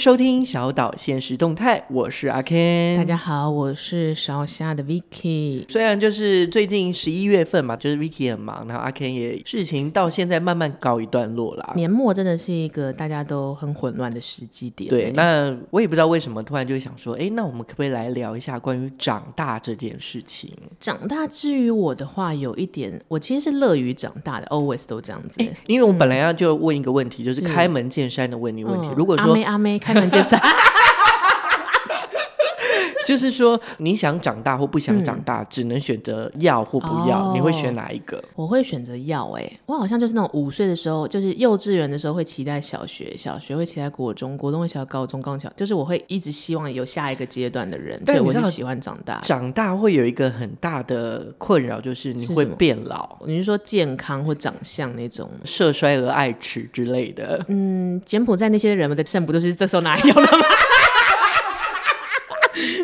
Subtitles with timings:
[0.00, 2.96] 收听小岛现实动态，我是阿 Ken。
[2.96, 5.70] 大家好，我是小虾的 Vicky。
[5.70, 11.74] 虽然就是最近十一月份嘛，就是 Vicky 很忙，然后阿 Ken 也事情到现在慢慢告一段落啦。
[11.76, 14.88] 年末真的是一个大家都很混乱的时机点。
[14.88, 20.50] 对，那我也不知道为什么突然就想说，哎，那我们可不可以来聊一下关于长大这件事情？
[20.80, 25.44] 长大之于我的话，有一点，我其实是乐于长大的，always 都这样子。
[25.66, 28.88] 因为我本来要就问一个问题，嗯、就是开门见山的问你问题。
[28.88, 30.40] 嗯、如果说阿妹阿妹开门见山。
[33.10, 38.22] 就是说，你想长大或不想长大，嗯、只能选择要或不要，哦、你会选哪一个？
[38.36, 39.28] 我会选择要。
[39.32, 48.00] 哎，我好像就是那种五岁的时候，就是幼稚园的时候会期待小学，小学会期待国中，国中会期待高中，高中就是我会一直希望有下一个阶段的人。
[48.04, 49.18] 对，我是喜欢长大。
[49.22, 53.18] 长大会有一个很大的困扰，就是你会变老。
[53.26, 57.44] 你是说健康或长相那种色衰而爱弛之类的？
[57.48, 60.44] 嗯，柬埔寨那些人们的肾不都是这时候哪有了吗？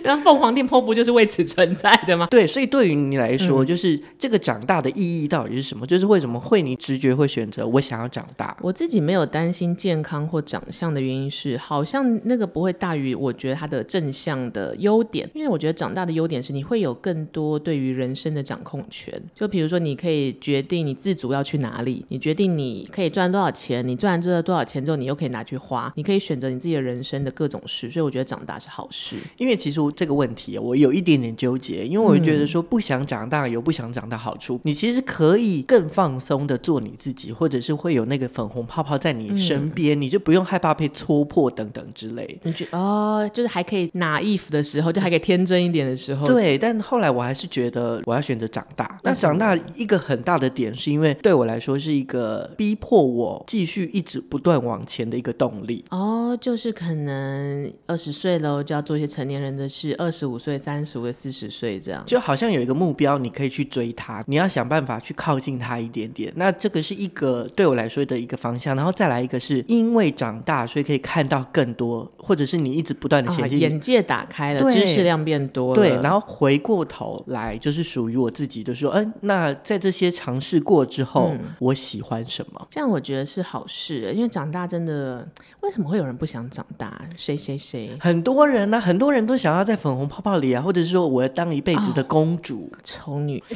[0.07, 2.27] 那凤凰电波不就是为此存在的吗？
[2.31, 5.87] 对，所以对于你来说，嗯、就是这个长大的意义到底是什么？
[5.87, 8.57] 就是为什么会你直觉会选择我想要长大？
[8.63, 19.13] 我自己没有担心健康或长相的原因是，好像那个不会大于我觉得它的正向的优点，因为我觉得长大的优点是你会有更多对于人生的掌控权。
[19.35, 27.91] 就比如说，你可以决定你自主要去哪里，你决定你可以赚多少钱，你赚完这个多少钱之后，你又可以拿去花，你可以选择你自己的人生的各种事。
[27.91, 42.39] 所以我觉得长大是好事，因为其实这个问题我有一点点纠结，因为我觉得说不想长大有不想长大好处，嗯、你其实可以更放松的做你自己，或者是会有那个粉红泡泡在你身边，嗯、你就不用害怕被戳破等等之类。
[42.43, 46.27] 你觉得哦，就是还可以 naive 的时候，就还可以天真一点的时候。
[46.27, 48.99] 对，但后来我还是觉得我要选择长大。
[49.03, 55.85] 那长大一个很大的点，是因为对我来说是一个逼迫我继续一直不断往前的一个动力。
[55.91, 66.33] 哦，就是可能二十岁了就要做一些成年人的事，二十五岁、三十岁、四十岁这样，就好像有一个目标，你可以去追它，你要想办法去靠近它一点点。
[66.37, 75.77] 那这个是一个对我来说的一个方向，然后再来一个是因为长大，所以可以看到更多，或者是你一直不断的前进，哦，眼界打开了，知识量变多了。
[75.77, 82.67] 对，然后回过头来就是属于我自己，就是说，嗯，那在这些尝试过之后，嗯、我喜欢什么？
[82.71, 85.29] 这样我觉得是好事，因为长大真的，
[85.61, 87.01] 为什么会有人不想长大？
[87.17, 87.97] 谁谁谁？
[88.01, 93.43] 很多人呢，啊，很多人都想要在粉红泡泡里啊，或者是说我要当一辈子的公主、丑、哦、女。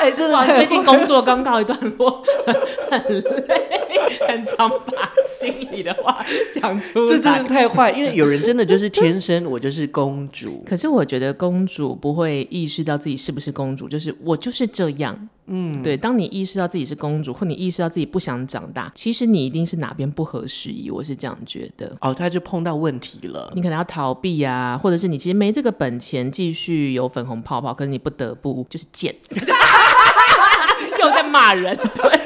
[0.00, 2.22] 哎，真的，最近工作刚告一段落，
[2.90, 3.79] 很累，
[4.26, 7.06] 很常把心里的话讲出来。
[7.06, 10.62] 这真的太坏，因为有人真的就是天生我就是公主。
[10.68, 15.28] 可是我觉得公主不会意识到自己是不是公主，就是我就是这样。
[15.52, 15.96] 嗯，对。
[15.96, 20.88] 当你意识到自己是公主，或你意识到自己不想长大，其实你一定是哪边不合时宜。
[20.90, 21.96] 我是这样觉得。
[22.00, 23.50] 哦，他就碰到问题了。
[23.54, 29.12] 你可能要逃避啊，或者是你其实没这个本钱继续有粉红泡泡，可是你不得不就是贱。
[31.00, 32.19] 又在骂人，对。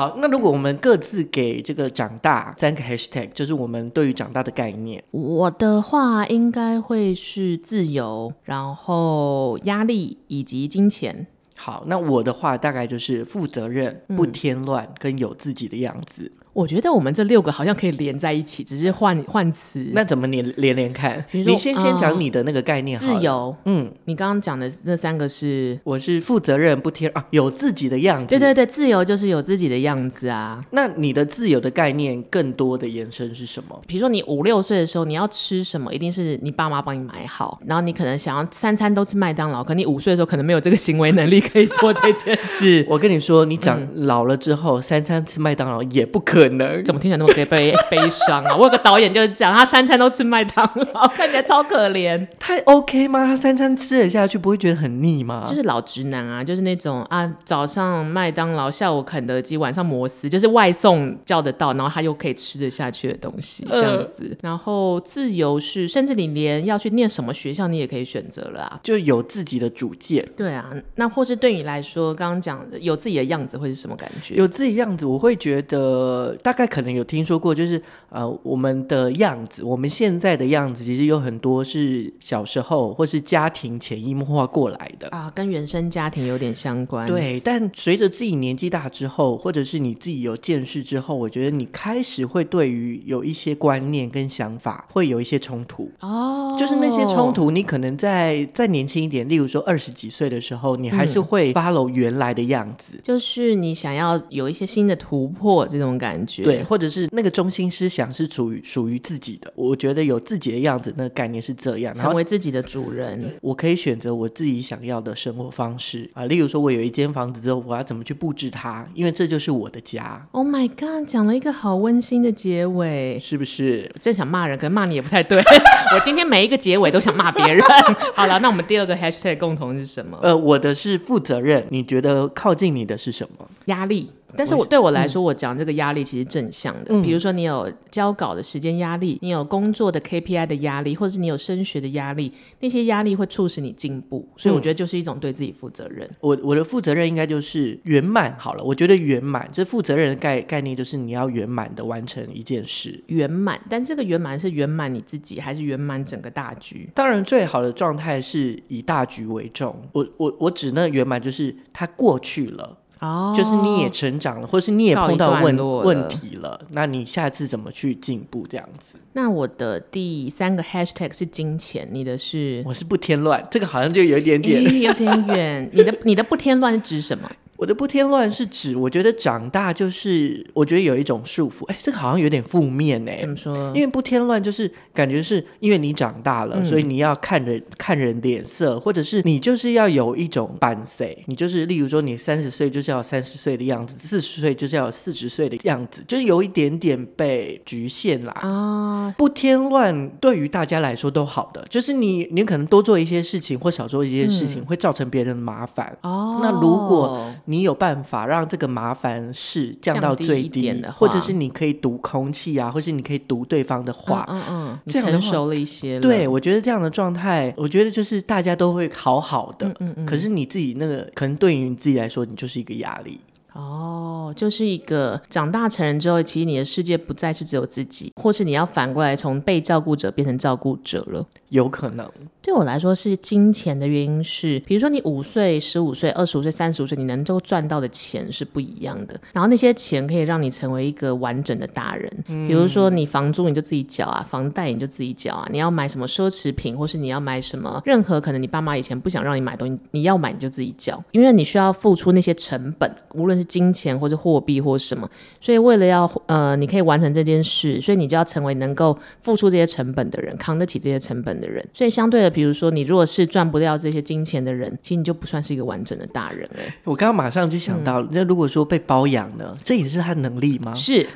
[0.00, 5.04] 好，那如果我们各自给这个长大三个 hashtag，就是我们对于长大的概念。
[5.10, 11.26] 我的话应该会是自由，然后压力以及金钱。
[11.58, 16.32] 好，那我的话大概就是负责任、不添乱，跟有自己的样子。
[16.52, 19.90] 我觉得我们这六个好像可以连在一起，只是换换词。
[19.92, 21.24] 那怎么连连连看？
[21.30, 23.06] 比如说，你先先讲你的那个概念好。
[23.06, 28.26] 自由，嗯，你刚刚讲的那三个是，我是负责任、不贴啊，有自己的样子。
[28.28, 30.64] 对对对，自由就是有自己的样子啊。
[30.70, 33.80] 那你的自由的概念更多的延伸是什么？
[33.86, 42.84] 比如说你五六岁的时候，你要吃什么，一定是你爸妈帮你买好，然后你可能想要三餐都吃麦当劳，可你五岁的时候可能没有这个行为能力可以做这件事。
[42.90, 46.82] 我跟你说，你长老了之后，嗯、三餐吃麦当劳也不可可能。
[46.84, 47.16] 怎么听起来？
[47.16, 48.54] 那么悲悲伤啊！
[48.56, 52.26] 我有个导演就是讲，他三餐都吃麦当劳，看起来超可怜。
[52.38, 53.26] 太 OK 吗？
[53.26, 55.44] 他三餐吃了下去，不会觉得很腻吗？
[55.48, 64.36] 就是老直男啊，就是那种啊，早上麦当劳，下午肯德基，晚上摩斯，就是外送叫得到，然后他又可以吃得下去的东西，这样子。
[64.42, 70.26] 然后自由是，甚至你连要去念什么学校，你也可以选择了啊，就有自己的主见。
[70.36, 74.34] 对啊，那或是对你来说，刚刚讲的有自己的样子会是什么感觉？
[74.34, 77.80] 有自己样子，我会觉得呃，大概可能有听说过，就是
[78.10, 85.08] 呃，我们的样子，我们现在的样子，其实有很多是小时候或是家庭潜移默化过来的。
[85.08, 87.06] 啊，跟原生家庭有点相关。
[87.06, 95.90] 对，但随着自己年纪大之后，或者是你自己有见识之后，我觉得你开始会对于有一些观念跟想法会有一些冲突。
[96.00, 109.52] 哦，就是那些冲突，你可能在再年轻一点，例如说二十几岁的时候，你还是会 follow 原来的样子，嗯，就是你想要有一些新的突破这种感觉，对，或者是那个中心思想是属于属于自己的。
[109.54, 116.24] 我觉得有自己的样子，那个概念是这样，成为自己的主人，我可以选择我自己想要的生活方式啊。
[116.26, 118.86] 例如说，我有一间房子之后，我要怎么去布置它？
[118.94, 120.26] 因为这就是我的家。
[120.32, 123.90] Oh my god，讲了一个好温馨的结尾，是不是？
[123.98, 125.38] 真想骂人，可能骂你也不太对。
[125.94, 127.64] 我今天每一个结尾都想骂别人。
[128.14, 130.18] 好了，那我们第二个 hashtag 共同是什么？
[130.22, 131.66] 呃，我的是负责任。
[131.70, 133.48] 你觉得靠近你的是什么？
[133.66, 134.10] 压力。
[134.36, 136.86] 但是我对我来说，我讲这个压力其实正向的。
[136.90, 144.28] 嗯、比如说，你有交稿的时间压力，你有工作的 KPI 的压力，或者是你有升学的压力，那些压力会促使你进步。
[144.36, 146.08] 所以我觉得就是一种对自己负责任。
[146.20, 148.64] 我我的负责任应该就是圆满好了。
[148.64, 153.02] 我觉得圆满，这负责任的概概念就是你要圆满的完成一件事。
[153.06, 156.88] 圆满，但这个圆满是圆满你自己，还是圆满整个大局？
[156.94, 159.80] 当然，最好的状态是以大局为重。
[159.92, 162.78] 我我我指那圆满就是它过去了。
[163.00, 168.46] 哦，就是你也成长了，或是你也碰到问问题了，那你下次怎么去进步？
[168.46, 168.98] 这样子。
[169.14, 172.62] 那我的第三个 hashtag 是金钱，你的是？
[172.66, 175.70] 我是不添乱，这个好像就有一点点，有点远。
[175.72, 177.28] 你的你的不添乱是指什么？
[177.60, 181.66] 我的不添乱是指，我觉得长大就是，我觉得有一种束缚。
[181.66, 183.18] 哎，这个好像有点负面哎。
[183.20, 183.54] 怎么说？
[183.74, 191.22] 因为不添乱就是感觉是因为你长大了，嗯、所以你要看人看人脸色，或者是你就是要有一种伴随。
[191.26, 198.32] 你就是例如说，你三十岁就是要三十岁的样子，四十岁就是要四十岁的样子，就是有一点点被局限啦。
[198.40, 205.94] 啊，不添乱对于大家来说都好的，就是你你可能多做一些事情或少做一些事情，嗯、会造成别人的麻烦。
[206.00, 216.00] 哦，那如果你有办法让这个麻烦事降到最低，低或者是你可以读空气啊，或是你可以读对方的话，嗯嗯，这样成熟了一些了。
[216.00, 219.66] 对，我觉得这样的状态，我觉得就是大家都会好好的。
[219.66, 223.18] 嗯嗯，嗯，可是你自己那个，可能对于你自己来说，你就是一个压力。
[223.52, 231.26] 哦，就是一个长大成人之后，其实你的世界不再是只有自己，或是你要反过来从被照顾者变成照顾者了。
[231.50, 232.10] 有可能。
[232.42, 239.20] 对我来说是金钱的原因是，比如说你五岁、十五岁、二十五岁、三十五岁，你能够赚到的钱是不一样的。
[239.34, 242.10] 然后那些钱可以让你成为一个完整的大人。
[242.28, 245.46] 嗯、比如说你房租你就自己缴啊，房贷你就自己缴啊。
[245.52, 255.08] 你要买什么奢侈品，或是你要买什么，任何可能你爸妈以前不想让你买东西，你要买你就自己缴，因为你需要付出那些成本，无论是金钱或者货币或什么。
[255.40, 261.66] 所以为了要呃，你可以完成这件事，所以你就要成为能够付出这些成本的人，扛得起这些成本的人。
[261.72, 266.74] 所以相对的，比如说你如果是赚不掉这些金钱的人，其实你就不算是一个完整的大人哎。
[266.84, 270.74] 我刚刚马上就想到，那、嗯、如果说被包养呢，这也是他的能力吗？
[270.74, 271.06] 是。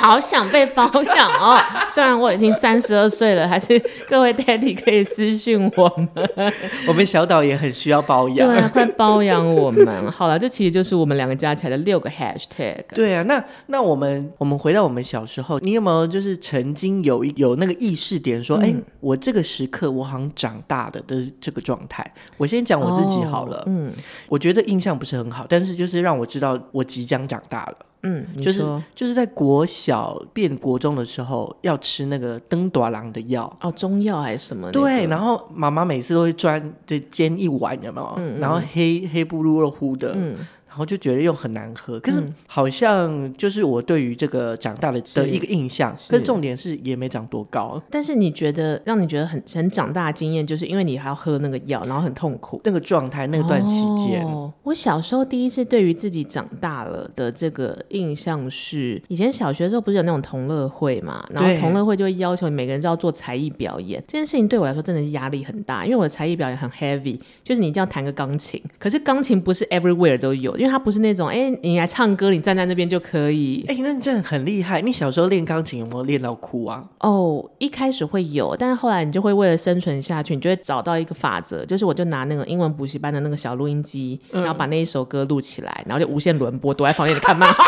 [0.00, 1.60] 好想被包养哦！
[1.92, 6.52] 虽然我已经三十二岁了，还是各位 daddy 可以私讯我们。
[6.88, 10.10] 我们小岛也很需要包养，对啊，快包养我们！
[10.10, 12.82] 好了，这其实就是我们两个加起来的六个 hashtag。
[12.94, 22.02] 对啊，那那我们我们回到我们小时候，你有没有就是曾经有有那个意识点说，哎、嗯，我这个时刻我好像长大的的这个状态？
[22.38, 23.92] 我先讲我自己好了，哦、嗯，
[24.28, 27.76] 我觉得印象不是很好，但是就是让我知道我即将长大了。
[28.02, 28.62] 嗯，就是
[28.94, 34.80] 就是在国小变国中的时候，要吃那个登多郎的药哦，中药还是什么、那个？
[34.80, 38.14] 对，然后妈妈每次都会专就煎一碗，有没有？
[38.16, 40.12] 嗯嗯然后黑黑不噜噜乎的。
[40.16, 40.36] 嗯
[40.70, 45.92] 然后就觉得又很难喝，可是好像就是我对于这个长大的的一个印象。
[46.08, 47.82] 可是重点是也没长多高。
[47.90, 54.24] 但是你觉得让你觉得很很长大的经验，就是因为你还要喝那个药，然后很痛苦那个状态，那段期间。
[54.24, 61.26] 哦，我小时候第一次对于自己长大了的这个印象是，以前小学的时候不是有那种同乐会嘛？
[61.34, 64.00] 然后同乐会就会要求你每个人都要做才艺表演。
[64.06, 68.62] 这件事情对我来说真的是压力很大，因为我的才艺表演很 heavy，就是你一定要弹个钢琴。
[68.78, 70.59] 可是钢琴不是 everywhere 都有。
[70.60, 73.64] 因为它不是那种，哎，你来唱歌，你站在那边就可以。
[73.66, 74.82] 哎，那你真的很厉害。
[74.82, 76.84] 你小时候练钢琴有没有练到哭啊？
[76.98, 87.64] 哦，一开始会有，但是后来你就会为了生存下去，你就会找到一个法则，就是我就拿那个英文补习班的那个小录音机，嗯、然后把那一首歌录起来，然后就无限轮播，躲在房间里看漫画。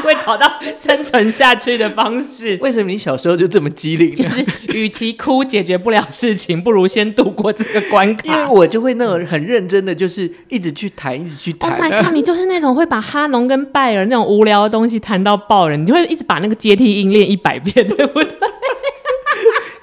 [0.00, 2.58] 会找到生存下去的方式。
[2.62, 4.14] 为什么你小时候就这么机灵？
[4.14, 8.22] 就是与其哭解决不了事情，不如先度过这个关卡。
[8.24, 11.70] 因为我就会那种很认真的，就是一直去谈，一直去谈。
[11.70, 12.12] Oh my god！
[12.12, 18.30] 你就是那种会把哈农跟拜尔那种无聊的东西谈到爆人，你就会一直把那个阶梯音练一百遍，对不对？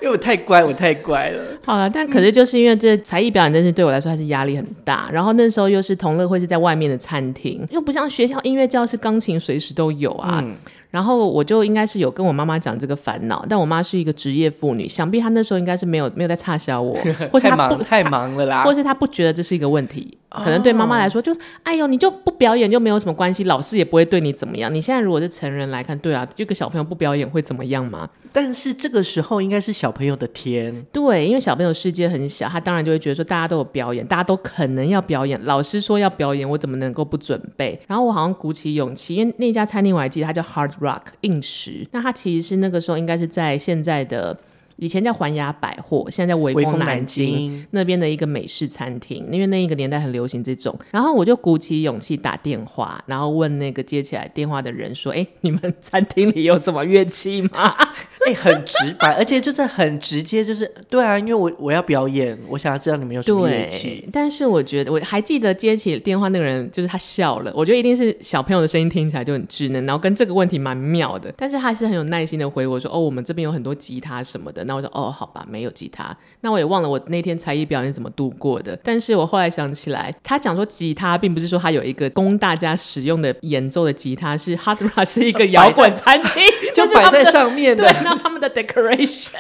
[0.08, 1.44] 因为我太乖，我太乖了。
[1.66, 5.10] 好了，但可是就是因为这才艺表演，真是对我来说还是压力很大。
[5.12, 10.40] 然后那时候又是同乐会是在外面的餐厅，又不像学校音乐教室，钢琴随时都有啊。
[10.42, 10.56] 嗯
[10.90, 16.98] 然后我就应该是有跟我妈妈讲这个烦恼，但我妈是一个职业妇女，想必她那时候应该是没有没有在差销我，
[17.30, 24.74] 或是她不太忙，了啦，或是她不觉得这是一个问题，哦、可能对妈妈来说就是，哎呦，你就不表演就没有什么关系，老师也不会对你怎么样。
[24.74, 28.10] 你现在如果是成人来看，对啊，这个小朋友不表演会怎么样吗？
[28.34, 37.80] 但是这个时候应该是小朋友的天，对，因为小朋友世界很小，他当然就会觉得说大家都有表演，大家都可能要表演，老师说要表演，我怎么能够不准备？
[37.88, 41.88] 然后我好像鼓起勇气，因为那家餐厅我还记得，它叫 Hard Rock 硬石。
[41.92, 44.38] 那它其实是那个时候应该是在现在的
[44.78, 50.78] 以前叫环亚百货，现在叫微风南京那边的一个美式餐厅，因为那一个年代很流行这种。
[50.92, 57.76] 然后我就鼓起勇气打电话，然后问那个接起来电话的人说：“哎，你们餐厅里有什么乐器吗？”
[58.28, 64.08] 哎，很直白，而且就是很直接，就是对啊，因为我我要表演，我想要知道你们有什么乐器。
[64.12, 67.54] 但是我觉得我还记得接起电话那个人，就是他笑了。
[67.56, 71.34] 我觉得一定是小朋友的声音听起来就很稚嫩，然后跟这个问题蛮妙的。
[71.38, 78.78] 但是他还是很有耐心的回我说：“哦，我们这边有很多吉他什么的。”那我说：“哦，好吧，没有吉他。”那我也忘了我那天才艺表演怎么度过的。
[78.84, 86.44] 但是我后来想起来，他讲说吉他并不是说他有一个供大家使用的演奏的吉他，是 Hard Rock 是一个摇滚餐厅，
[86.76, 87.88] 就摆在上面的。
[88.17, 89.33] 对，那他们的 decoration。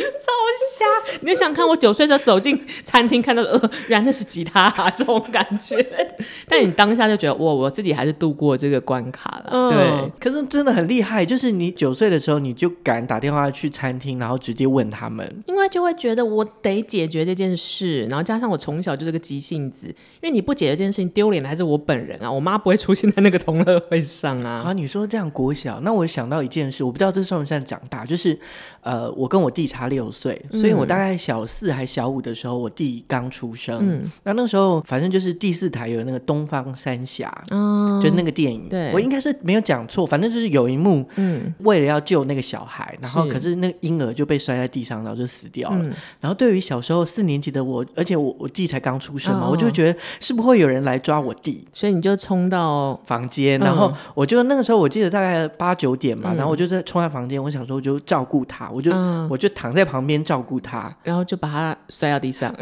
[0.00, 0.32] 超
[0.76, 1.18] 瞎！
[1.20, 5.76] 你就想看我九岁时候走进餐厅，看到呃，原来那是吉他啊，这种感觉。
[6.48, 9.50] 但你当下就觉得，哇，我自己还是度过这个关卡了。
[9.50, 24.62] 嗯、对，可是真的很厉害，就是你九岁的时候，你就敢打电话去餐厅，然后直接问他们，因为就会觉得我得解决这件事，然后加上我从小就是个急性子，因为你不解决这件事情，丢脸的还是我本人啊，我妈不会出现在那个同乐会上啊。
[24.66, 28.38] 啊，你说这样国小，那我想到一件事，我不知道这算不算长大，就是
[28.82, 33.78] 呃，我跟我弟差六岁，所以我大概小四还小五的时候，我弟刚出生。
[33.82, 38.66] 嗯，那那时候反正就是第四台有那个东方三侠，嗯，就那个电影。
[38.70, 45.78] 对，我应该是没有讲错，反正就是有一幕，嗯，为了要救那个小孩，然后可是那个婴儿就被摔在地上，然后就死掉了。
[45.82, 62.54] 嗯，然后对于小时候四年级的我，而且我我弟才刚出生嘛，哦，我就觉得是不会有人来抓我弟，所以你就冲到房间，然后我就那个时候我记得大概八九点嘛，嗯，然后我就在冲在房间，我想说我就照顾他，我就，嗯，我就躺在旁边照顾他，然后就把他摔到地上。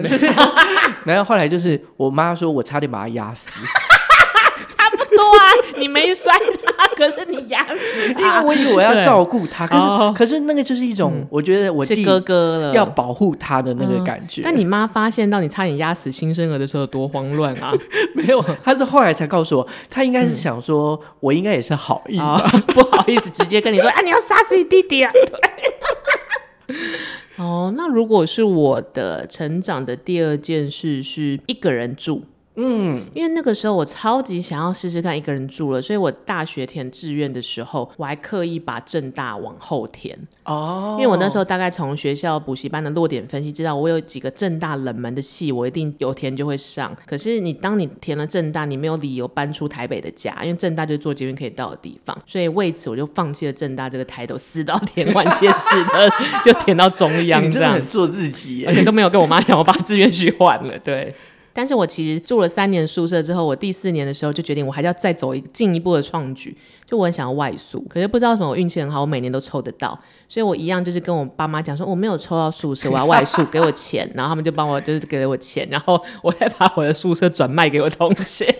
[1.04, 3.50] 然后后来就是我妈说，我差点把他压死。
[4.68, 5.44] 差不多啊，
[5.78, 6.32] 你没摔
[6.76, 8.20] 他，可是你压死他。
[8.20, 14.42] 因为我以为我要照顾他，可是、哦、可是那个就是一种，嗯、我觉得我弟哥哥了，要保护他的那个感觉。
[14.44, 17.72] 但你妈发现到你差点压死新生儿的时候，多慌乱啊！
[18.14, 25.10] 没有，她是后来才告诉我，她应该是想说，嗯、我应该也是好意、哦，不好意思，直接跟你说，啊，你要杀死你弟弟啊！
[27.36, 32.24] 哦，那如果是我的成长的第二件事，是一个人住。
[32.60, 40.96] 嗯，因为那个时候我超级想要试试看一个人住了，所以我大学填志愿的时候，我还刻意把正大往后填哦。
[40.98, 46.92] 因为我那时候大概从学校补习班的落点分析，知道我有几个正大冷门的系，我一定有填就会上。
[47.06, 56.10] 可是你当你填了正大，你没有理由搬出台北的家，因为正大就是坐捷运可以到的地方，所以为此我就放弃了正大这个抬头，死到填完县市的，
[56.44, 61.14] 就填到中央这样， 做自己，而且都没有跟我妈讲，我把志愿序换了，对。
[61.58, 67.84] 但是我其实住了三年宿舍之后，我第四年的时候就决定，我还是要再走一进一步的创举，就我很想要外宿。
[67.90, 69.98] 可是不知道什么，我运气很好，我每年都抽得到，
[70.28, 78.54] 所以我一样就是跟我爸妈讲说，我没有抽到宿舍，我要外宿，给我钱，然后他们就帮我就是给了我钱，然后我再把我的宿舍转卖给我同学。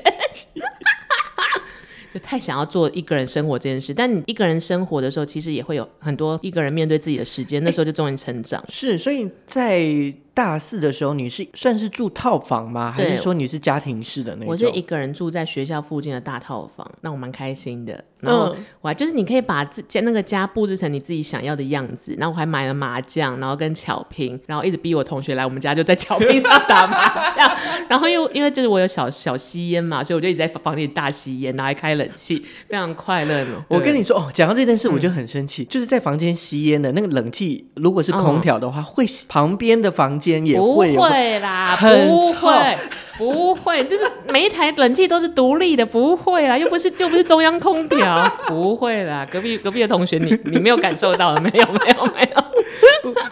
[2.13, 8.61] 就太想要做一个人生活这件事，但你一个人生活的时候，其实也会有很多一个人面对自己的时间，那时候就终于成长。
[8.69, 10.13] 是，所以在。
[10.39, 12.95] 大四的时候，你是算是住套房吗？
[12.97, 14.47] 还是说你是家庭式的那种？
[14.47, 18.05] 我是一个人住在学校附近的大套房，那我蛮开心的。
[18.21, 22.15] 然后我还就是你可以把自家那个家布置成你自己想要的样子。
[22.19, 27.51] 然后我还买了麻将，然后跟巧拼，然后一直逼我同学来我们家，就在巧拼上打麻将。
[27.89, 33.45] 然后又因为就是我有小小吸烟嘛，所以我就一直在房间里大吸烟，然后还开冷气，非常快乐。
[33.69, 40.28] 我跟你说哦，讲到这件事，我就很生气，嗯、就是在房间吸烟的那个冷气，如果是空调的话，嗯、会旁边的房间。
[40.29, 42.77] 间也不会有会啦，很不臭会，
[43.17, 49.27] 不会，就是每一台冷气都是独立的，不会啦，又不是又不是中央空调，不会啦。
[49.31, 52.45] 隔壁隔壁的同学，你你没有感受到没有没有没有。
[52.48, 52.48] 不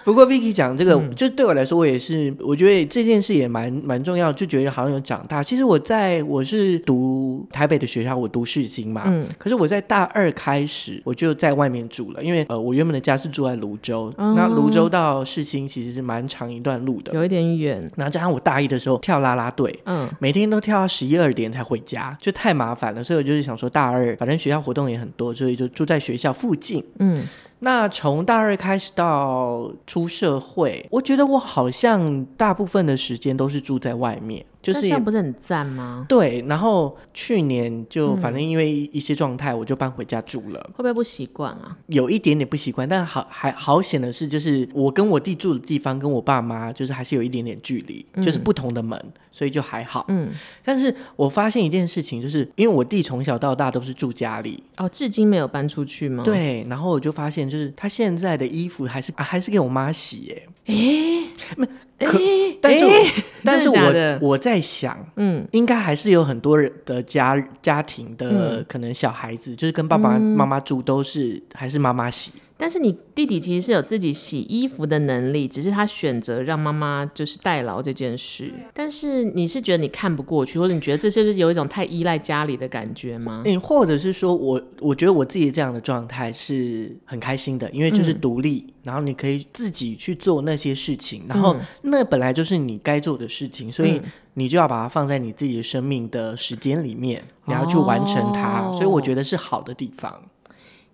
[0.04, 5.42] 不过 Vicky 讲这个，嗯、就对我来说，我也是，我觉得这件事也蛮蛮重要，就觉得好像有长大。
[5.42, 17.90] 其实我在我是读台北的学校，我读世新嘛，嗯，可是我在大二开始我就在外面住了，因为呃，我原本的家是住在泸州，哦、那泸州到世新其实是蛮长一段路的，有一点远。
[17.96, 27.22] 然后加上我大一的时候跳啦啦队，嗯，每天都跳到十一二点才回家，就太麻烦了，所以我就是想说大二反正学校活动也很多，所以就住在学校附近，嗯。
[27.58, 34.44] 那从大二开始到出社会，我觉得我好像大部分的时间都是住在外面。
[34.66, 36.04] 就是这样不是很赞吗？
[36.08, 40.60] 对，然后去年就反正因为一些状态，我就搬回家住了。
[40.74, 41.76] 会不会不习惯啊？
[41.86, 50.04] 有一点点不习惯，但好还好险的是，就是我跟我弟住的地方跟我爸妈就是还是有一点点距离，嗯、就是不同的门，所以就还好。
[50.08, 50.30] 嗯，
[50.64, 56.24] 但是我发现一件事情，就是因为我弟从小到大都是住家里，哦，至今没有搬出去吗？
[56.24, 60.48] 对，然后我就发现，就是他现在的衣服还是、啊、还是给我妈洗耶。
[60.66, 61.24] 诶，
[61.56, 61.68] 没。
[61.98, 72.32] 可，欸、但是，欸、但是我我在想，嗯，应该还是有很多人的家家庭的可能小孩子，嗯、就是跟爸爸妈妈住，都是还是妈妈洗。
[72.58, 78.52] 但是你弟弟其实是有自己洗衣服的能力，只是他选择让妈妈就是代劳这件事。
[78.72, 83.42] 但是你是觉得你看不过去，或者你觉得这就是有一种太依赖家里的感觉吗？
[83.44, 94.00] 嗯，或者是说我我觉得我自己这样的状态是很开心的，因为就是独立，嗯、然后你可以自己去做那些事情，然后那本来就是你该做的事情，所以
[94.32, 100.22] 你就要把它放在你自己的生命的时间里面，你要去完成它，哦、所以我觉得是好的地方。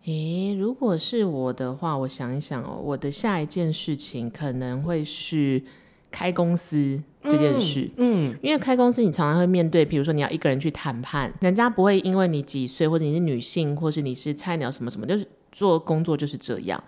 [0.04, 5.62] 诶，如果是我的话，我想一想哦，我的下一件事情可能会是
[6.10, 7.88] 开公司这件事。
[7.96, 16.82] 嗯，嗯，因为开公司你常常会面对，比如说你要一个人去谈判，人家不会因为你几岁，或者你是女性，或是你是菜鸟什么什么，就是做工作就是这样。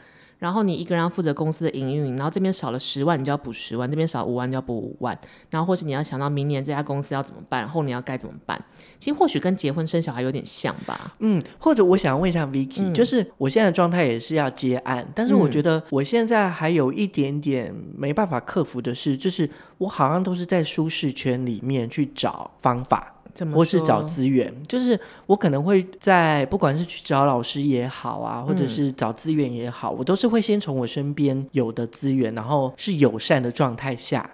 [0.45, 5.19] 然后你一个人要负责公司的营运，然后这边少了十万，你就要补十万；这边少五万，就要补五万。
[5.49, 8.63] 然后或是你要想到明年这家公司要怎么办，后年要该怎么办？
[8.99, 11.15] 其实或许跟结婚生小孩有点像吧。
[11.21, 19.49] 嗯，或者我想问一下 Vicky，、嗯、就是我现在的状态也是要接案，但是我觉得我现在还有一点点没办法克服的是，就是
[19.79, 23.14] 我好像都是在舒适圈里面去找方法。
[23.53, 34.31] 或是找资源，就是我可能会在不管是去找老师也好啊，或者是找资源也好，嗯、我都是会先从我身边有的资源，然后是友善的状态下。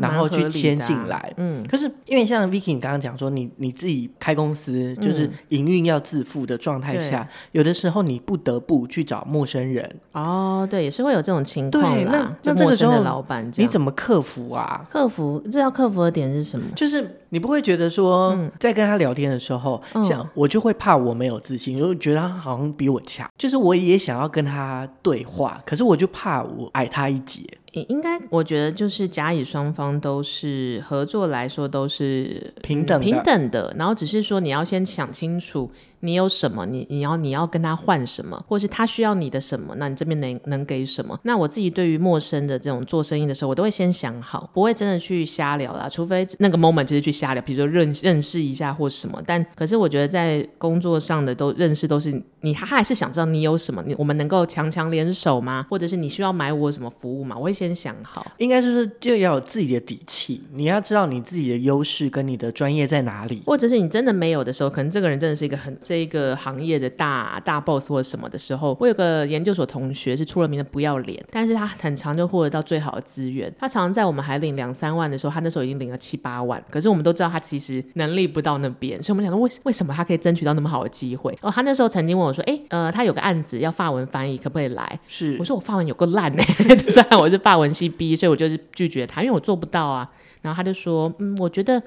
[0.00, 10.00] 然后去签进来，嗯，可是因为像 Vicky 你刚刚讲说，你你自己开公司就是营运要自负的状态下，有的时候你不得不去找陌生人。
[10.12, 11.90] 哦，对，也是会有这种情况啦。
[11.90, 14.86] 对，那那这个时候老板你怎么克服啊？
[14.90, 16.66] 克服这要克服的点是什么？
[16.74, 27.42] 就是你不会觉得说，在跟他聊天的时候，像我就会怕我没有自信，我就觉得他好像比我强，就是我也想要跟他对话，可是我就怕我矮他一截。
[27.72, 35.70] 应该，我觉得就是甲乙双方都是合作来说都是平等平等的，然后只是说你要先想清楚。
[36.00, 36.64] 你有什么？
[36.66, 39.74] 你你要你要跟他换什么，或是他需要你的什么？
[39.76, 41.18] 那你这边能能给什么？
[41.22, 45.88] 那我自己对于陌生的这种做生意的时候，我都会先想好，不会真的去瞎聊啦。
[45.88, 49.22] 除非那个 moment 就是去瞎聊，比如说认认识一下或什么。
[49.26, 52.10] 但可是我觉得在工作上的都认识都是
[52.40, 55.66] 你，他还是想知道你有什么，你我们能够强强联手吗？
[55.68, 57.36] 或者是你需要买我什么服务吗？
[57.36, 58.26] 我会先想好。
[58.38, 65.76] 应该就是就要有自己的底气，你要知道你自己的优势跟你的专业在哪里，或者是你真的没有的时候，可能这个人真的是一个很。
[65.90, 73.52] 这一个行业的大大 boss 或者什么的时候，我有个研究所同学是出了名的不要脸，但是他很常就获得到最好的资源。
[73.58, 76.62] 他常常在我们还领两三万的时候，他那时候已经领了七八万。
[76.70, 81.36] 可是我们都知道他其实能力不到那边，所以我们想说为为什么他可以争取到那么好的机会？
[81.42, 86.40] 哦，他那时候曾经问我说：“哎，呃，他有个案子要法文翻译，可不可以来？”是，我说我法文有个烂呢，
[86.92, 90.08] 虽然我是法文系 B，所以我就是拒绝他，因为我做不到啊。
[90.40, 91.82] 然后他就说：“嗯，我觉得。”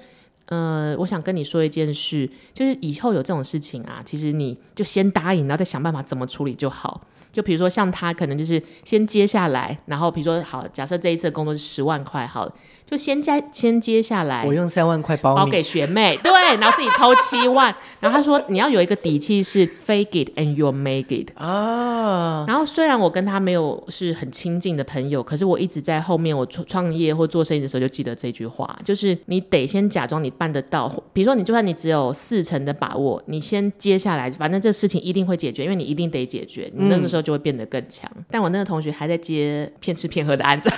[0.48, 7.06] 呃，我想跟你说一件事，就是以后有这种事情啊，其实你就先答应，然后再想办法怎么处理就好。
[7.32, 12.54] 就比如说像他可能就是先接下来，然后比如说好，假设这一次的工作是十万块，好。
[12.94, 22.46] 就先接先接下来，我用三万块包包给学妹，对，然后自己抽七万， 然后他说你要有一个底气是 fake it and you make it 啊。
[22.48, 38.08] 然后虽然我跟他没有是很亲近的朋友，可是我一直在后面我创创业或做生意的时候就记得这句话，就是你得先假装你办得到，比如说你就算你只有四成的把握，你先接下来，反正这事情一定会解决，因为你一定得解决，你那个时候就会变得更强。
[38.16, 40.70] 嗯、但我那个同学还在接骗吃骗喝的案子。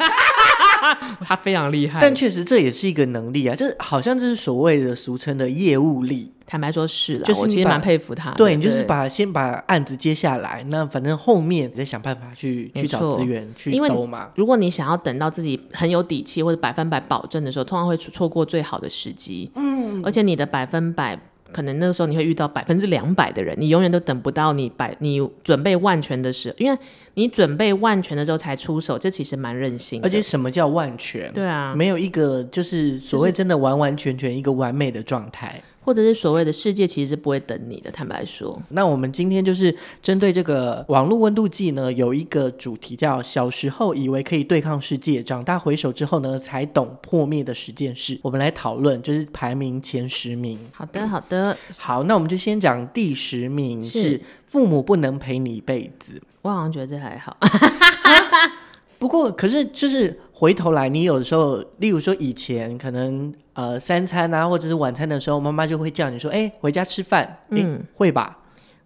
[1.22, 6.32] 他非常厉害，但确实这也是一个能力啊，就是好像这是所谓的俗称的业务力。
[6.48, 8.30] 坦白说，是了，就是我其实蛮佩服他。
[8.34, 14.30] 对，你就是把先把案子接下来，那反正后面再想办法去去找资源去兜嘛。
[14.36, 19.50] 如果你想要等到自己很有底气或者百分百保证的时候，通常会错过最好的时机。
[19.56, 21.20] 嗯，而且你的百分百。
[21.56, 26.78] 可能那个时候你会遇到百分之两百的人，你永远都等不到你百你准备万全的时候，因为
[27.14, 30.06] 你准备万全的时候才出手，这其实蛮任性的。
[30.06, 31.32] 而且什么叫万全？
[31.32, 35.62] 对啊，没有一个就是所谓真的完完全全一个完美的状态。
[35.86, 38.60] 或者是所谓的世界其实是不会等你的，坦白说。
[38.70, 48.20] 那我们今天就是针对这个网络温度计呢，有一个主题叫“小时候以为可以对抗世界，长大回首之后呢，才懂破灭的十件事”。
[48.24, 50.58] 我们来讨论，就是排名前十名。
[50.74, 51.56] 好的，好的。
[51.78, 56.20] 好，那我们就先讲第十名是父母不能陪你一辈子。
[56.42, 57.38] 我好像觉得这还好。
[58.98, 68.40] 不过，可是就是回头来，你有的时候，例如说以前可能呃三餐啊，或者是晚餐的时候，妈妈就会叫你说：“哎，回家吃饭。”嗯，会吧？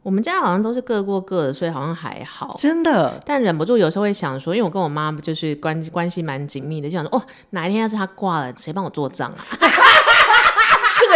[0.04, 2.56] 我们家好像都是各过各的，所以好像还好。
[2.60, 9.44] 真的，但忍不住有时候会想说，因为我跟我妈就是关关系蛮紧密的，就想说：“哦，哪一天要是她挂了，谁帮我做账啊？”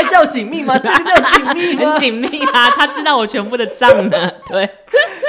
[0.04, 0.78] 这个叫紧密吗？
[0.80, 1.92] 这个叫紧密吗？
[1.92, 2.70] 很紧密啊！
[2.72, 4.32] 他知道我全部的账呢。
[4.50, 4.70] 对，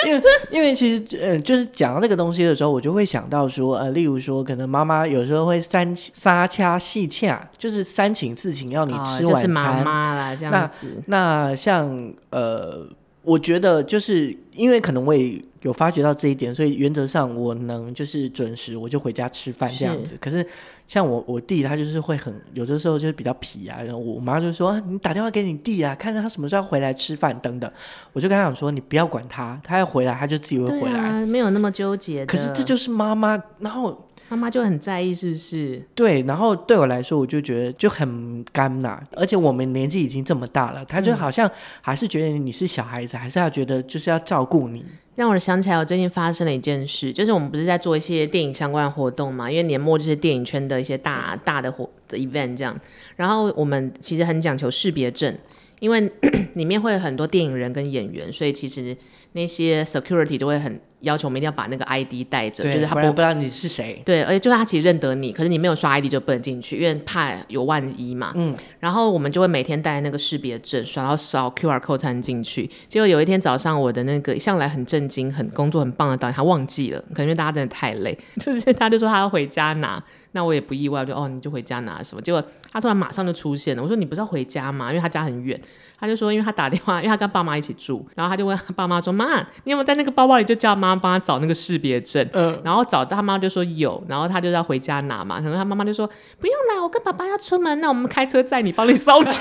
[0.06, 11.02] 因为因为其实呃，就是讲到这个东西的时候，我就会想到说呃，例如说，可能妈妈有时候会三三掐细掐，就是三请四请要你吃晚餐，哦、就是妈妈啦这样子。
[11.06, 12.86] 那，那像呃，
[13.22, 20.10] 我觉得就是因为可能我也有发觉到这一点，所以原则上我能就是准时我就回家吃饭这样子。
[20.10, 20.46] 是可是。
[20.86, 27.70] 像我我弟他就是会很有的时候就是比较皮啊，然后我妈就说、啊、你打电话给你弟啊，看看他什么时候要回来吃饭等等。
[28.12, 32.26] 我就跟他讲说，你不要管他，他要回来他就自己会回来，啊、没有那么纠结。
[32.26, 35.82] 可是这就是妈妈，然后妈妈就很在意是不是？
[35.94, 44.84] 对，然后对我来说我就觉得就很干呐，而且我们年纪已经这么大了，他就好像还是觉得你是小孩子，嗯、还是要觉得就是要照顾你。
[45.16, 49.50] 让我想起来，我最近发生了一件事，就是我们不是在做一些电影相关的活动嘛？
[49.50, 52.78] 因为年末就是电影圈的一些大大的活的 event 这样，
[53.16, 55.36] 然后我们其实很讲求识别证，
[55.80, 56.10] 因为
[56.54, 58.96] 里面会有很多电影人跟演员，所以其实
[59.32, 60.80] 那些 security 都会很。
[61.04, 64.02] 要求我们一定要把那个 ID 带着，就是他不，不知道你是谁。
[64.04, 68.32] 对，而且就是他其实认得你，可是你没有刷 ID 就不能进去，因为怕有万一嘛。
[68.34, 68.54] 嗯。
[68.80, 72.68] 然后我们就会每天带那个识别证，刷到扫 QR code 才能进去。
[72.88, 80.02] 结果有一天早上，我的那个向来很正经、很工作很棒的导演，他忘记了，可能因为大家真的太累， 就是他就说他要回家拿。
[80.36, 82.20] 那我也不意外，就哦，你就回家拿什么？
[82.20, 83.80] 结果他突然马上就出现了。
[83.80, 84.88] 我说你不是要回家吗？
[84.88, 85.58] 因为他家很远。
[86.04, 92.28] 他就说，因为他打电话，因为他跟爸妈一起住，然后他就问他爸妈说：“妈，你有没有在那个包包里？”就叫妈妈帮他找那个识别证。
[92.34, 95.36] 嗯，然后找到他妈就说有，然后他就要回家拿嘛。
[95.36, 96.06] 可能他妈妈就说
[96.38, 99.40] ：“不用啦，我跟爸爸要出门，那我们开车载你，帮你收去。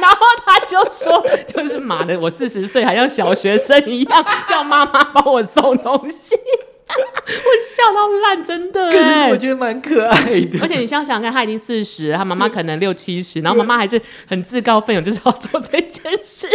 [0.00, 6.36] 然后他就说：“就是妈的，我四十岁还像小学生一样，叫妈妈帮我送东西。”
[6.96, 8.90] 我笑到烂，真的。
[8.90, 10.58] 可是我觉得蛮可爱的。
[10.62, 16.48] 而且你想想看，他已经四十，他妈妈可能六七十，然后妈妈还是很自告奋勇，就是要做这件事，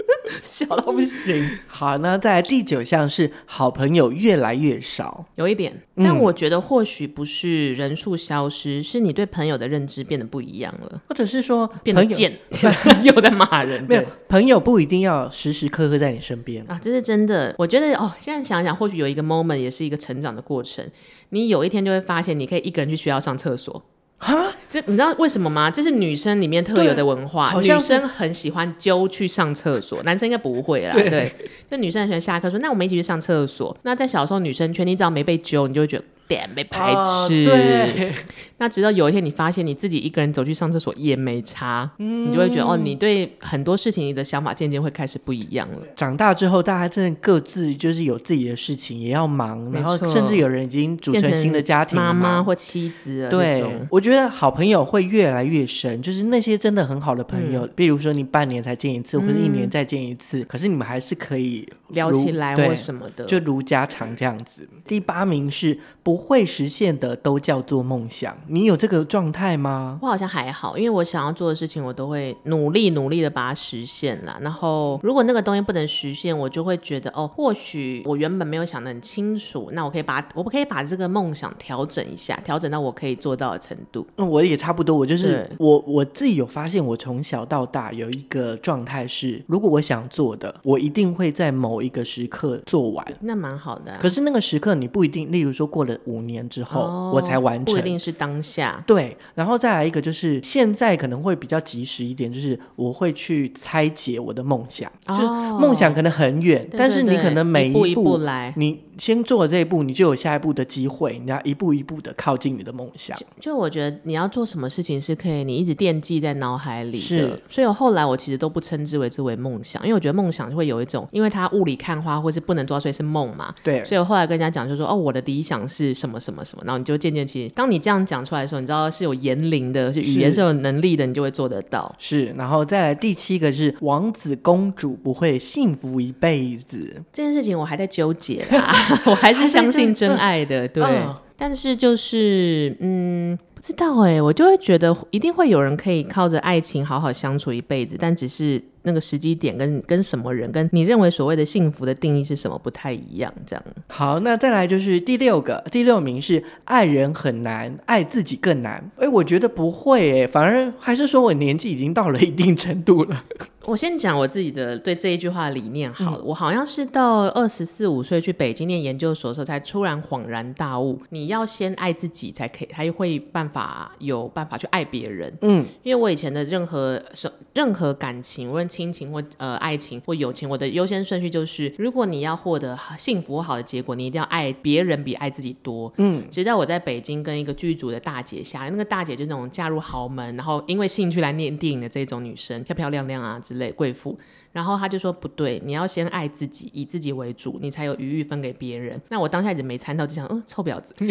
[0.42, 1.58] 笑到不行。
[1.66, 5.82] 好，那再来第九项是好朋友越来越少，有一点。
[5.96, 12.38] 但我觉得或许不是人数消失，嗯、是你对朋友的认知变得不一样了，或者是说变得贱，
[13.04, 13.84] 又在骂人。
[13.84, 17.54] 没有，朋友不一定要时时刻刻在你身边啊，这是真的。
[17.58, 20.88] 我觉得哦，现在想想，或许有一个 moment 也是一个成长的过程。
[21.30, 23.84] 你有一天就会发现，你可以一个人去学校上厕所。
[24.22, 25.68] 哈，这你知道为什么吗？
[25.68, 30.92] 这是女生里面特有的文化，女生很喜欢揪去上厕所，男生应该不会啦。
[30.92, 31.34] 对，对，
[31.68, 33.76] 就女生很喜欢下课说，那我们一起去上厕所。
[33.82, 36.04] 那在小时候，女生圈你只要没被揪，你就会觉得。
[36.28, 38.12] 点被排斥，哦、对。
[38.58, 45.78] 那直到有一天你发现你自己一个人走去上厕所也没差，嗯、你就会觉得哦，你对很多事情你的想法渐渐会开始不一样了。
[45.96, 53.26] 长大之后，大家真的各自就是有自己的事情也要忙，然后甚至有人已经组成新的家庭，妈妈或妻子。
[53.28, 64.68] 对，我觉得好朋友会越来越深，就是那些真的很好的朋友，嗯、比如说你半年才见一次，或者一年再见一次，嗯、可是你们还是可以聊起来或什么的，就如家常这样子。
[64.86, 66.21] 第八名是不。
[66.22, 68.34] 会实现的都叫做梦想。
[68.46, 69.98] 你有这个状态吗？
[70.00, 74.38] 我好像还好，因为我想要做的事情，我都会努力努力的把它实现啦。
[74.40, 84.06] 然后如果那个东西不能实现，我就会觉得哦，或许我原本没有想的很清楚，那我可以把我可以把这个梦想调整一下，调整到我可以做到的程度。
[84.16, 93.04] 嗯，我也差不多，我就是我我自己有发现，我从小到大有一个状态是，如果我想做的，我一定会在某一个时刻做完。
[93.20, 93.98] 那蛮好的啊。
[94.00, 98.82] 可是那个时刻你不一定，例如说过了五年之后，哦，我才完成，不一定是当下。
[98.86, 113.16] 对，然后再来一个就是现在可能会比较及时一点，就是我会去拆解我的梦想，哦，就是梦想可能很远，对对对，但是你可能每一步，来，你先做了这一步，你就有下一步的机会，你要一步一步的靠近你的梦想。
[113.18, 116.98] 就，就我觉得你要做什么事情是可以，你一直惦记在脑海里的。
[116.98, 123.52] 是，所以我后来我其实都不称之为之为梦想，因为我觉得梦想就会有一种，因为它雾里看花或是不能抓，所以是梦嘛。
[123.64, 131.94] 对，所以我后来跟人家讲，就说哦，我的理想是什么什么什么，然后你就渐渐其实，当你这样讲出来的时候，你知道是有言灵的，是语言是有能力的，你就会做得到。
[131.98, 138.72] 是，然后再来第七个是王子公主不会幸福一辈子这件事情，我还在纠结啦，
[139.06, 140.82] 我还是相信真爱的，对。
[140.84, 153.64] 嗯但是就是，嗯，不知道哎、欸，我就会觉得一定会有人可以靠着爱情好好相处一辈子，但只是那个时机点跟跟什么人，跟你认为所谓的幸福的定义是什么不太一样，这样。
[153.88, 158.90] 好，那再来就是第六个，第六名是爱人很难，爱自己更难。
[158.96, 163.24] 哎，我觉得不会哎，反而还是说我年纪已经到了一定程度了。
[163.64, 175.32] 我先讲我自己的对这一句话的理念好了，嗯、我好像是到二十四五岁去北京念研究所的时候，才突然恍然大悟，你要先爱自己，才可以才会办法有办法去爱别人。
[175.42, 185.92] 嗯，因为我以前的任何什任何感情，无论亲情或呃爱情或友情，我的优先顺序就是，如果你要获得幸福好的结果，你一定要爱别人比爱自己多。
[185.98, 193.38] 嗯，直到我在北京跟一个剧组的大姐下，那个大姐就是那种嫁入豪门，然后因为兴趣来念电影的这种女生，漂漂亮亮啊。
[193.42, 194.16] 之类贵妇，
[194.52, 199.02] 然后她就说不对，你要先爱自己，以自己为主，你才有余裕分给别人。
[199.08, 200.94] 那我当下一直没参到，就想，嗯、呃，臭婊子。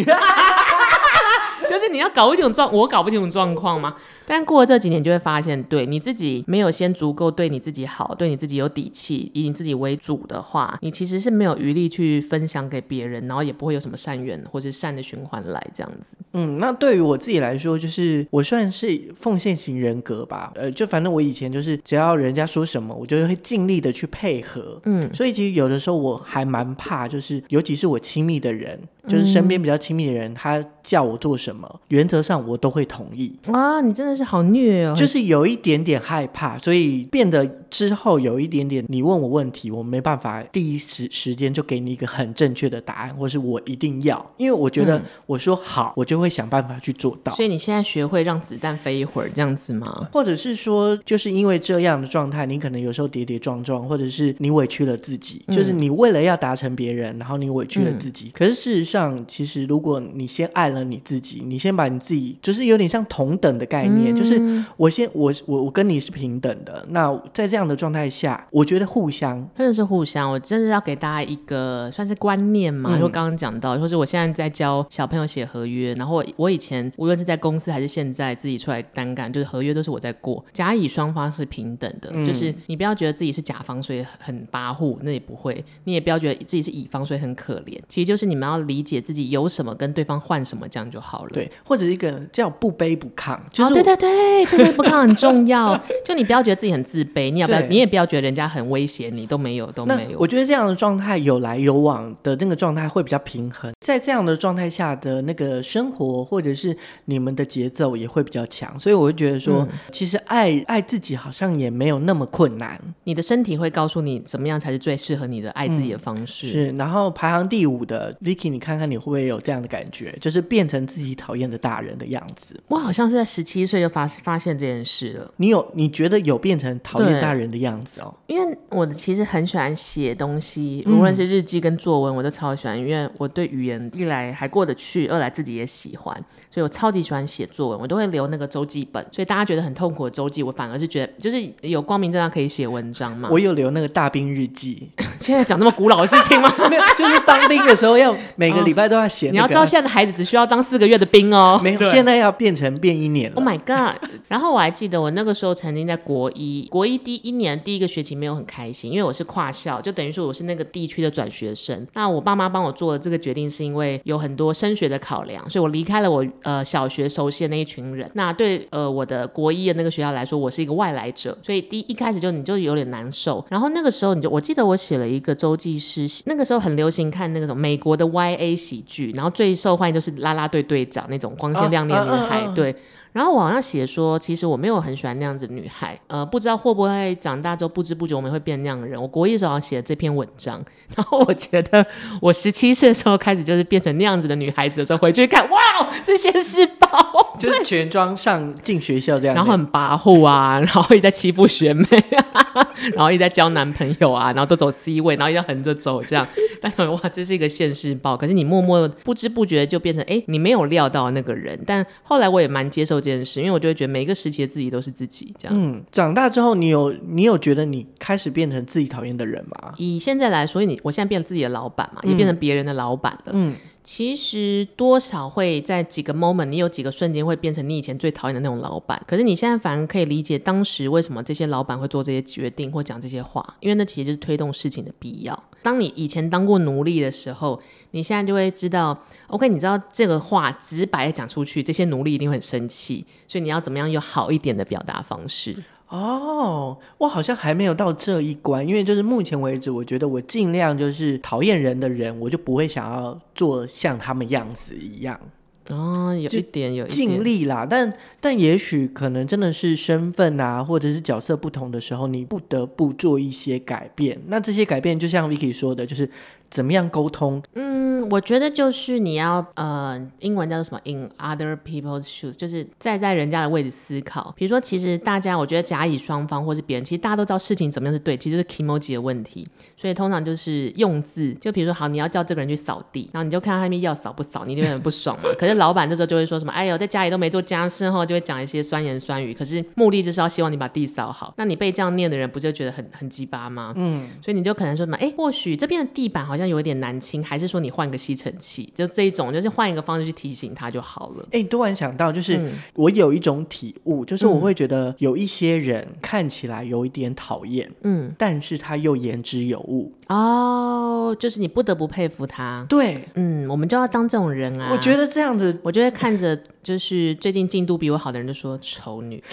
[1.72, 3.96] 就是你要搞不清楚状，我搞不清楚状况吗？
[4.26, 16.18] 但过了这几年，就会发现，对你自己没有先足够对你自己好，对你自己有底气，以你自己为主的话，你其实是没有余力去分享给别人，然后也不会有什么善缘或者善的循环来这样子。
[16.34, 20.52] 嗯，那对于我自己来说，就是我算是奉献型人格吧。
[20.54, 24.78] 呃，就反正我以前就是只要人家说什么，我就会尽力的去配合。
[24.84, 28.78] 嗯，所以其实有的时候我还蛮怕，就是尤其是我亲密的人。
[29.08, 33.32] 就是身边比较亲密的人，他叫我做什么，原则上我都会同意。
[33.48, 34.94] 哇，你真的是好虐哦！
[34.96, 47.34] 就是有一点点害怕，所以变得之后有一点点，你问我问题，我没办法第一时时间就给你一个很正确的答案，或是我一定要，因为我觉得我说好，我就会想办法去做到。
[47.34, 50.08] 所以你现在学会让子弹飞一会儿这样子吗？
[50.12, 58.30] 或者是说，就是因为这样的状态，你可能有时候跌跌撞撞，或者是你委屈了自己，就是你为了要达成别人，然后你委屈了自己。
[58.32, 58.92] 可是事实上。
[58.92, 66.84] 上其实，如果你先爱了你自己，你先把你自己，就是有点像同等的概念，嗯、就是我先我我我跟你是平等的。
[66.88, 70.30] 那在这样的状态下，我觉得互相真的是互相。
[70.32, 91.30] 我真的要给大家一个算是观念嘛，就刚刚讲到，就是我现在在教小朋友写合约，然后我我以前无论是在公司还是现在自己出来单干，就是合约都是我在过，甲乙双方是平等的，嗯、就是你不要觉得自己是甲方所以很跋扈，那也不会，你也不要觉得自己是乙方所以很可怜，其实就是你们要理解自己有什么跟对方换什么，这样就好了。
[91.42, 95.78] 对，或者一个叫不卑不亢，就是、哦、对对对，不卑不亢很重要。
[96.04, 97.60] 就你不要觉得自己很自卑，你要不要？
[97.62, 100.18] 你也不要觉得人家很威胁你，都没有都没有。
[100.18, 106.76] 我觉得这样的状态有来有往的那个状态会比较平衡，在这样的状态下的那个生活或者是
[107.06, 108.78] 你们的节奏也会比较强。
[108.78, 112.78] 所以我会觉得说，嗯、其实爱爱自己好像也没有那么困难。
[113.04, 116.46] 你的身体会告诉你怎么样才是最适合你的爱自己的方式。
[116.48, 119.22] 嗯、是，然后排行第五的 Vicky，你看看你会不会？
[119.22, 122.60] 有这样的感觉，就是变成自己讨厌的大人的样子。
[122.68, 125.32] 我好像是在十七岁就发发现这件事了。
[125.36, 128.14] 你有你觉得有变成讨厌大人的样子哦？
[128.26, 132.78] 因为我其实很喜欢写东西，无论是日记跟作文，我都超喜欢。
[132.78, 136.14] 因为我对语言一来还过得去，二来自己也喜欢，
[136.50, 137.78] 所以我超级喜欢写作文。
[137.78, 143.28] 我都会留那个周记本，所以大家觉得很痛苦的周记，我反而是觉得就是有光明正大可以写文章嘛。
[143.30, 144.90] 我有留那个大兵日记，
[145.20, 146.50] 现在讲那么古老的事情吗？
[146.70, 149.34] 没有，就是当兵的时候要每个礼拜都要写、那个哦。
[149.34, 151.60] 你要知道，现在的孩子只需要当四个月的兵哦。
[151.62, 153.36] 没有，现在要变成变一年了。
[153.36, 154.02] Oh my god！
[154.28, 161.86] 然后我还记得我那个时候曾经在国一，国一第一年第一个学期没有很开心，因为我是跨校，就等于说我是那个地区的转学生。
[161.92, 168.10] 那我爸妈帮我做了这个决定，是因为有很多升学的考量，所以我离开了我呃小学熟悉的那一群人。
[168.14, 173.44] 那对呃我的国一的那个学校来说，我是一个外来者，所以第一,一开始就你就有点难受。
[173.50, 175.72] 然后那个时候你就我记得我写了一个周记。
[175.82, 182.74] 是那个时候很流行看那个什么美国的 YA 喜剧，然后最受欢迎就是啦啦队队长那种光鲜亮丽的女孩，对。
[183.12, 189.00] 然后我好像写说，其实我没有很喜欢那样子的女孩，呃，不知道会不会长大之后不知不觉我们会变那样的人。
[189.00, 190.62] 我国一的时候写的这篇文章，
[190.96, 191.86] 然后我觉得
[192.22, 195.58] 我十七岁的时候开始就是变成那样子的女孩子的时候，回去看，哇，
[196.02, 196.88] 这现世报，
[197.38, 201.84] 就是全装上进学校这样，然后很跋扈啊，然后一直在欺负学妹
[202.32, 206.26] 啊，然后一直在交男朋友啊，然后都走 C 位，然后一直横着走这样。
[206.62, 208.16] 但是哇，这是一个现世报。
[208.16, 211.58] 可是你默默不知不觉就变成，哎，你没有料到那个人。
[211.66, 213.01] 但后来我也蛮接受。
[213.02, 215.56] 这件事，因为我就会觉得每一个时期的自己都是自己这样。
[215.58, 219.74] 嗯，长大之后，你有你有觉得你开始变成自己讨厌的人吗？
[219.76, 223.32] 以现在来说，你我现在变成自己的老板嘛，也变成别人的老板了。
[223.34, 223.56] 嗯。
[223.82, 229.02] 其实多少会在几个 moment，你有几个瞬间会变成你以前最讨厌的那种老板。
[229.06, 235.44] 可是你现在反而可以理解当时为什么这些老板会做这些决定或讲这些话，因为那其实就是推动事情的必要。
[235.62, 237.60] 当你以前当过奴隶的时候，
[237.92, 238.96] 你现在就会知道
[239.28, 245.56] ，OK，你知道这个话直白的讲出去，这些奴隶一定会很生气，所以你要怎么样有好一点的表达方式。
[245.92, 255.20] 哦，我好像还没有到这一关，因为就是目前为止，我觉得我尽量就是讨厌人的人，我就不会想要做像他们样子一样。
[255.68, 264.18] 哦，有一点有尽力啦，但但也许可能真的是身份啊，或者是角色不同的时候，你不得不做一些改变。
[264.28, 266.08] 那这些改变，就像 Vicky 说的，就是。
[266.52, 267.42] 怎么样沟通？
[267.54, 274.34] 嗯，我觉得就是你要呃，英文叫做什么？In other people's shoes，就是站在人家的位置思考。
[274.36, 279.48] 比如说，其实大家，我觉得甲乙双方或是别人，其实大家都知道事情怎么样是对，其实是 kimoji 的问题。
[279.78, 285.30] 所以通常就是用字，就比如说，好，你要叫这个人去扫地，然后你就看他那边要扫不扫，你就很不爽嘛。
[285.40, 286.52] 可是老板这时候就会说什么？
[286.52, 289.32] 哎呦，在家里都没做家事后，就会讲一些酸言酸语。
[289.32, 291.32] 可是目的就是要希望你把地扫好。
[291.38, 293.72] 那你被这样念的人，不就觉得很很鸡巴吗？
[293.74, 294.98] 嗯，所以你就可能说什么？
[294.98, 296.41] 哎，或许这边的地板好像。
[296.48, 301.22] 有一点难清，还是说你换个吸尘器，就这一种，就是换一个方式去提醒他就好了。
[301.26, 312.64] 哎、欸，突然想到，就是、嗯、我有一种体悟，就是我会觉得有一些人看起来有一点讨厌，嗯，但是他又言之有物哦，就是你不得不佩服他。
[312.68, 314.70] 对，嗯，我们就要当这种人啊。
[314.72, 319.22] 我觉得这样子，我就会看着，就是最近进度比我好的人，就说丑女。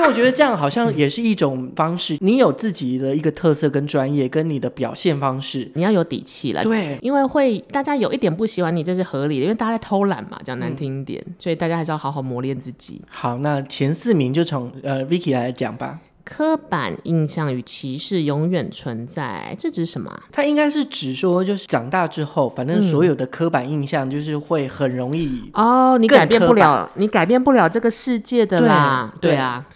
[0.00, 6.62] 因为我觉得这样好像也是一种方式，你有自己的一个特色跟专业，跟你的表现方式，你要有底气来。
[6.62, 13.02] 对，因为会大家有一点不喜欢你，这是合理的，因为大家在偷懒嘛，讲难听一点，嗯、所以大家还是要好好磨练自己。
[13.10, 15.98] 好，那前四名就从呃 Vicky 来讲吧。
[16.30, 20.22] 刻板印象与歧视永远存在，这指什么啊？
[20.30, 29.66] 它应该是指说，就是长大之后，反正所有的刻板印象就是会很容易哦，你改变不了，你改变不了这个世界的啦，对，对啊，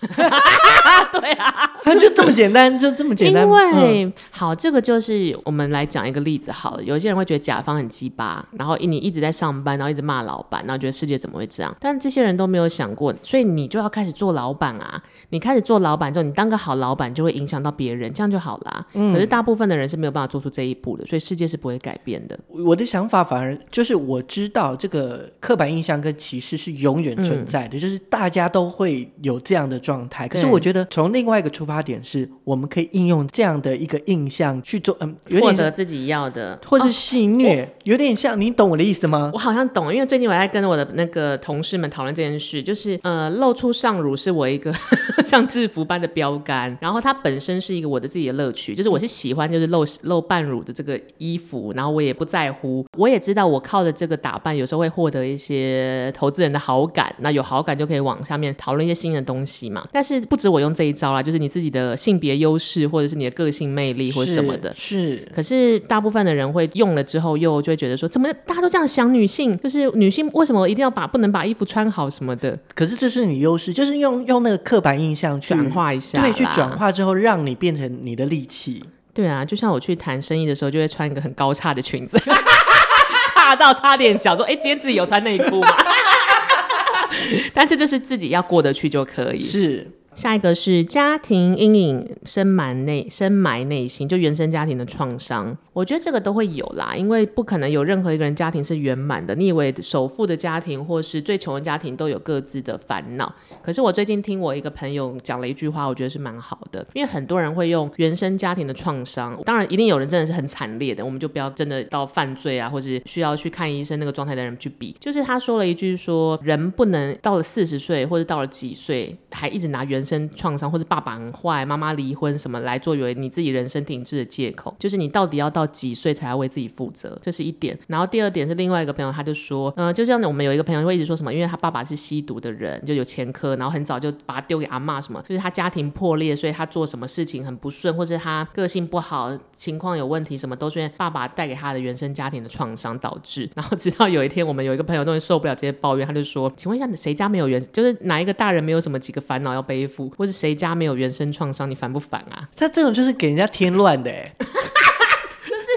[1.10, 3.42] 对啊， 它就这么简单，就这么简单。
[3.42, 6.84] 因为、嗯、好，这个就是我们来讲一个例子好了。
[6.84, 11.74] 有些人会觉得甲方很鸡巴，然后你一直在上班，然后一直骂老板，然后觉得世界怎么会这样？
[11.80, 15.02] 但这些人都没有想过，所以你就要开始做老板啊！
[15.30, 18.86] 你开始做老板之后，你当当个好老板就会影响到别人，这样就好啦。
[18.92, 22.38] 嗯，可是大部分的人是没有办法做出这一步的，所以世界是不会改变的。
[22.50, 30.28] 我的想法反而就是我知道这个刻板印象跟歧视是永远存在的，嗯、就是大家都会有这样的状态。
[30.28, 39.30] 可是我觉得从另外一个出发点是，我们可以应用这样的一个印象去做，嗯，获得自己要的，或是戏虐，哦、有点像，你懂我的意思吗？
[39.32, 44.70] 我好像懂，因为最近我在跟我的那个同事们讨论这件事，就是呃，露出上乳是我一个
[45.24, 59.86] 像制服般的标杆，然后它本身是一个我的自己的乐趣，就是我是喜欢就是露露半乳的这个衣服，然后我也不在乎，我也知道我靠着这个打扮有时候会获得一些投资人的好感，那有好感就可以往下面讨论一些新的东西嘛。
[59.92, 64.94] 但是不止我用这一招啦，就是你自己的性别优势或者是你的个性魅力或者什么的，是。
[65.16, 72.58] 是可是大部分的人会用了之后又就会觉得说，怎么大家都这样想女性，就是女性为什么一定要把不能把衣服穿好什么的？
[72.74, 76.13] 可是这是你优势，就是用用那个刻板印象去转化一下。
[76.14, 78.84] 对，去转化之后，让你变成你的利器。
[79.12, 82.18] 对啊，就像我去谈生意的时候，就会穿一个很高叉的裙子，
[83.34, 85.68] 差到差点脚说，哎，今天自己有穿内裤吗？
[87.54, 89.44] 但是就是自己要过得去就可以。
[89.44, 89.88] 是。
[90.14, 95.56] 下一个是家庭阴影深埋内深埋内心，就原生家庭的创伤。
[95.72, 99.34] 我觉得这个都会有啦，因为不可能有任何一个人家庭是圆满的。
[99.34, 106.86] 你以为首富的家庭或是最穷的家庭都有各自的烦恼，可是我最近听我一个朋友讲了一句话，我觉得是蛮好的。
[106.92, 114.94] 因为很多人会用原生家庭的创伤，当然一定有人真的是很惨烈的，我们就不要真的到犯罪啊，或是需要去看医生那个状态的人去比。
[115.00, 124.74] 就是他说了一句说，人不能到了四十岁或者到了几岁，还一直拿原生创伤或者爸爸很坏、妈妈离婚什么来作为你自己人生停滞的借口。
[124.78, 125.64] 就是你到底要到。
[125.74, 127.18] 几岁才要为自己负责？
[127.20, 127.76] 这是一点。
[127.88, 130.24] 然后第二点是另外一个朋友，他就说，嗯、就像。
[130.24, 143.46] 我们有一个朋友会一直说什么，因为他爸爸是吸毒的人，就有前科，然后很早就把他丢给阿嬷，什么就是他家庭破裂，所以他做什么事情很不顺，或是他个性不好，情况有问题，什么都是因为爸爸带给他的原生家庭的创伤导致。
[143.54, 151.70] 然后直到有一天，我们有一个朋友终于受不了这些抱怨，他就说，请问一下，谁家没有原，就是哪一个大人没有什么几个烦恼要背负，或是谁家没有原生创伤？
[151.70, 152.48] 你烦不烦啊？
[152.56, 154.10] 他这种就是给人家添乱的。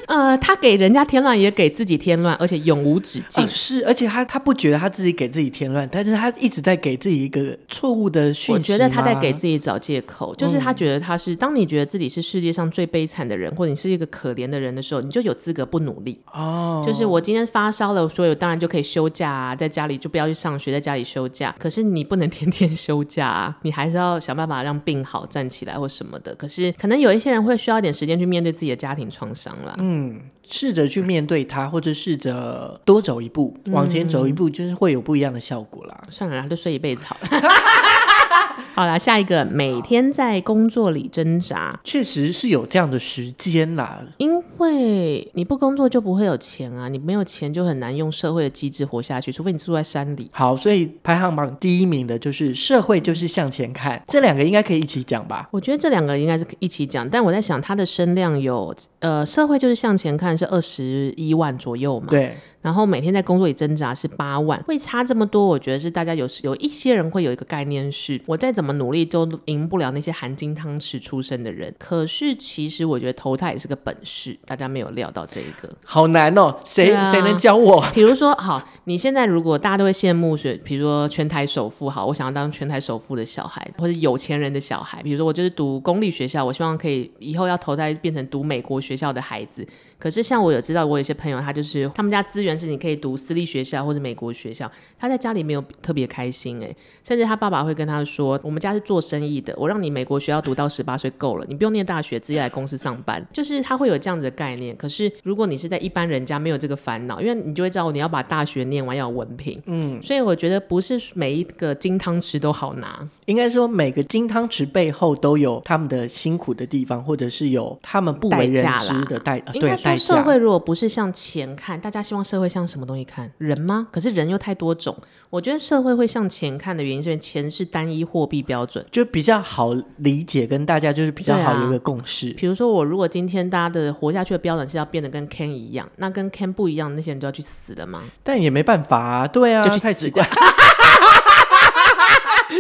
[0.08, 3.43] 呃，他给人家添乱，也给自己添乱，而且永无止境。
[3.43, 8.51] 呃、是，而且他他不觉得他自己给自己添乱，但是他一直在给自己一个错误的讯息。
[8.53, 16.20] 我觉得他在给自己找借口，就是他觉得他是、嗯，当你觉得自己是世界上最悲惨的人，或者你是一个可怜的人的时候，你就有资格不努力。
[16.34, 21.53] 哦，就是我今天发烧了，所以我当然就可以休假啊，在家里就不要去上学，在家里休假。
[21.60, 26.34] 可是你不能天天休假啊，你还是要想办法让病好，站起来或什么的。
[26.36, 29.76] 可是可能有一些人会需要一点时间去面对自己的家庭创伤啦。
[29.80, 29.97] 嗯。
[30.43, 35.98] 试着去面对它，或者试着多走一步，往前走一步，就是会有不一样的效果啦。
[36.06, 37.28] 嗯、算了，就睡一辈子好了。
[38.74, 44.01] 好啦，下一个每天在工作里挣扎，确实是有这样的时间啦。
[44.18, 50.30] 因为你不工作就不会有钱啊，你没有钱就很难用社会的机制活下去，除非你住在山里。
[50.32, 55.47] 好，所以排行榜第一名的就是社会就是向前看，这两个应该可以一起讲吧？
[55.51, 62.08] 我觉得这两个应该是一起讲，但我在想它的声量有，呃，社会就是向前看是二十一万左右嘛？
[62.10, 62.36] 对。
[62.68, 65.47] 然后每天在工作里挣扎是八万，会差这么多？
[65.47, 71.74] 我觉得是大家有有一些人会有一个概念是，我再怎么努力都赢不了那些含金汤匙出身的人。
[71.80, 76.53] 可是其实我觉得投胎也是个本事，大家没有料到这一个，好难哦。
[76.65, 77.82] 谁、啊、谁能教我？
[77.95, 85.01] 比如说，好，你现在如果大家都会羡慕学，比如说全台首富，好，我想要当全台首富的小孩，或者有钱人的小孩。
[85.01, 89.65] 比如说我就是读公立学校，我希望可以以后要投胎变成读美国学校的孩子。
[89.98, 92.58] 可是像我有知道，我有些朋友他就是他们家资源。
[92.58, 104.76] 是你可以读私立学校或者美国学校，他在家里没有特别开心哎，甚至他爸爸会跟他说：“我们家是做生意的，我让你美国学校读到十八岁够了，你不用念大学，直接来公司上班。”就是他会有这样子的概念。
[104.76, 119.53] 可是如果你是在一般人家，没有这个烦恼，因为你就会知道你要把大学念完要有文凭，嗯，所以我觉得不是每一个金汤匙都好拿，应该说每个金汤匙背后都有他们的辛苦的地方，或者是有他们不为人知的代价。
[119.53, 122.47] 应该说社会如果不是向前看，大家希望社会。
[122.47, 123.30] 会向什么东西看？
[123.39, 123.89] 人吗？
[123.91, 124.95] 可是人又太多种。
[125.30, 132.30] 我觉得社会会向钱看的原因，是因为钱是单一货币标准，就比较好理解，跟大家就是比较好有一个共识。
[132.38, 138.01] 比如说，我如果今天大家的活下去的标准是要变得跟 Ken 一样，那跟 Ken 不一样，那些人都要去死的吗？
[138.23, 140.25] 但也没办法啊，对啊，就去太奇怪。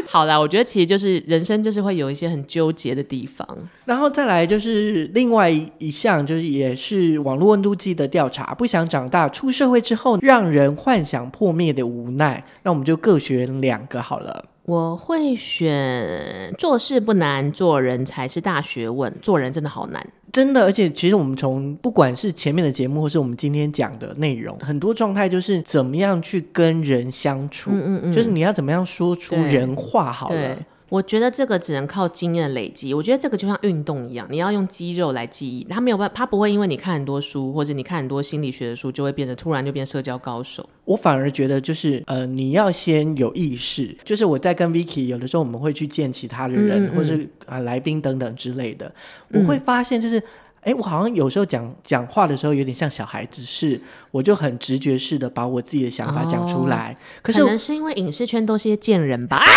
[0.09, 3.45] 好啦，我觉得其实就是人生，就是会有一些很纠结的地方。
[3.85, 12.43] 然后再来就是另外一项，就是也是网络温度计的调查，不想长大，出社会之后让人幻想破灭的无奈。
[12.63, 14.45] 那我们就各选两个好了。
[14.63, 19.13] 我会选做事不难，做人才是大学问。
[19.21, 20.05] 做人真的好难，
[20.37, 20.63] 真的。
[20.63, 30.57] 而且其实我们从不管是前面的节目，或是我们今天讲的内容，很多状态就是怎么样去跟人相处，嗯嗯嗯，就是你要怎么样说出人话好了。
[30.89, 32.93] 我觉得这个只能靠经验累积。
[32.93, 35.63] 我觉得这个就像运动一样，你要用肌肉来记忆。
[35.65, 40.67] 他没有办法，他不会因为你看很多书，或者你看很多心理学的书，就会变得突然就变社交高手。
[40.85, 43.95] 我反而觉得就是呃，你要先有意识。
[44.05, 47.15] 就是我在跟 Vicky 有的时候，我们会去见其他的人，嗯嗯、或者
[47.45, 48.89] 啊、呃、来宾等等之类的。
[49.33, 50.17] 我会发现就是，
[50.61, 53.81] 哎、嗯，我好像有时候讲讲话的时候有点像小孩子，是
[54.11, 56.93] 我就很直觉式的把我自己的想法讲出来。
[56.93, 59.43] 哦、可是可能是因为影视圈都是些贱人吧。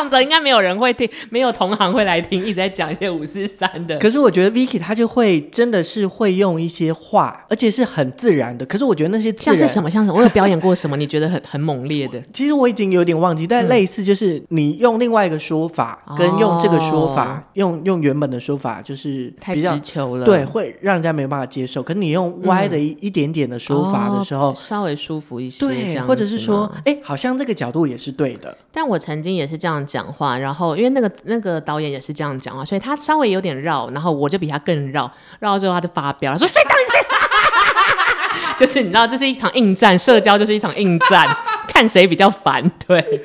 [0.00, 3.98] 这样子应该没有人会听，没有同行会来听，一直在讲一些五四三的。
[3.98, 8.64] 可是我觉得 Vicky 他就会真的是会用一些话，而且是很自然的。
[8.64, 10.16] 可是我觉得那些像是什么，像什么？
[10.16, 10.96] 我有表演过什么？
[10.96, 12.18] 你觉得很很猛烈的？
[12.32, 21.82] 其实我已经有点忘记，但类似就是你用另外一个说法，嗯、跟用这个说法，哦、用用原本的说法，就是比较太直球了，对，会让人家没办法接受。
[21.82, 28.56] 可是你用歪的一、嗯、一点点的说法的时候，哦、稍微舒服一些，对，或者是说，哎，好像这个角度也是对的。
[28.72, 29.84] 但我曾经也是这样。
[29.90, 35.10] 讲话，然后因为那个那个导演也是这样讲话，所以他稍微有点绕，然后我就比他更绕，
[35.40, 36.98] 绕到最后他就发飙了，说谁到底谁？
[38.58, 41.26] 就是你知道，这是一场硬战，社交就是一场硬战，
[41.66, 43.22] 看谁比较烦，对。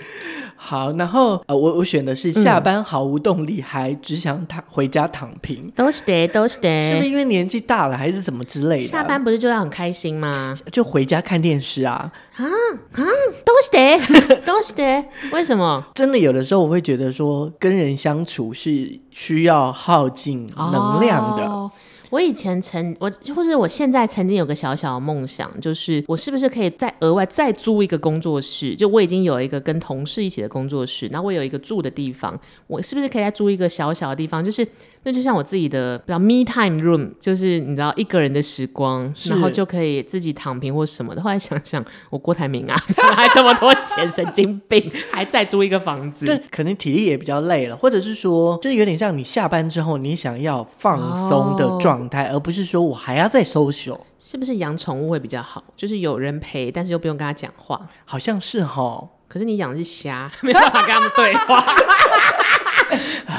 [0.65, 5.71] 好，然后呃，我我选的是下班毫无动力，嗯、还只想躺回家躺平。
[5.75, 6.89] 都是的，都是的。
[6.89, 8.87] 是不是因为年纪大了，还是怎么之类的？
[8.87, 10.57] 下班不是就要很开心吗？
[10.71, 12.11] 就回家看电视啊？
[12.37, 13.03] 啊啊，
[13.45, 15.05] 都是的， 都是的。
[15.31, 15.85] 为什么？
[15.93, 21.45] 真的有的时候我会觉得说，跟人相处是需要耗尽能量的。
[21.45, 21.71] 哦
[22.15, 28.73] 我以前曾我或者我现在曾经有个小小的梦想，就是我是不是可以再额外再租一个工作室？
[28.73, 34.43] 就我已经有一个跟同事一起的工作室，然后我有一个住的地方，我是不是可以再租一个小小的地方？
[34.43, 34.65] 就是
[35.03, 41.21] 那就像我自己的比较 me time room，就是你知道一个人的时光，然后就可以自己躺平或什么的。
[41.21, 42.75] 后来想想，我郭台铭啊，
[43.13, 50.97] 还这么多钱，神经病，还再租一个房子，对，可能体力也比较累了，或者是说，就是有点像你下班之后，你想要放
[51.29, 52.04] 松的状。
[52.05, 55.63] 状态，而不是说我还要再 social，是不是养宠物会比较好？
[55.75, 59.09] 就是有人陪，但是又不用跟他讲话，好像是哦。
[59.27, 61.75] 可是你养的是虾， 没办法跟他们对话。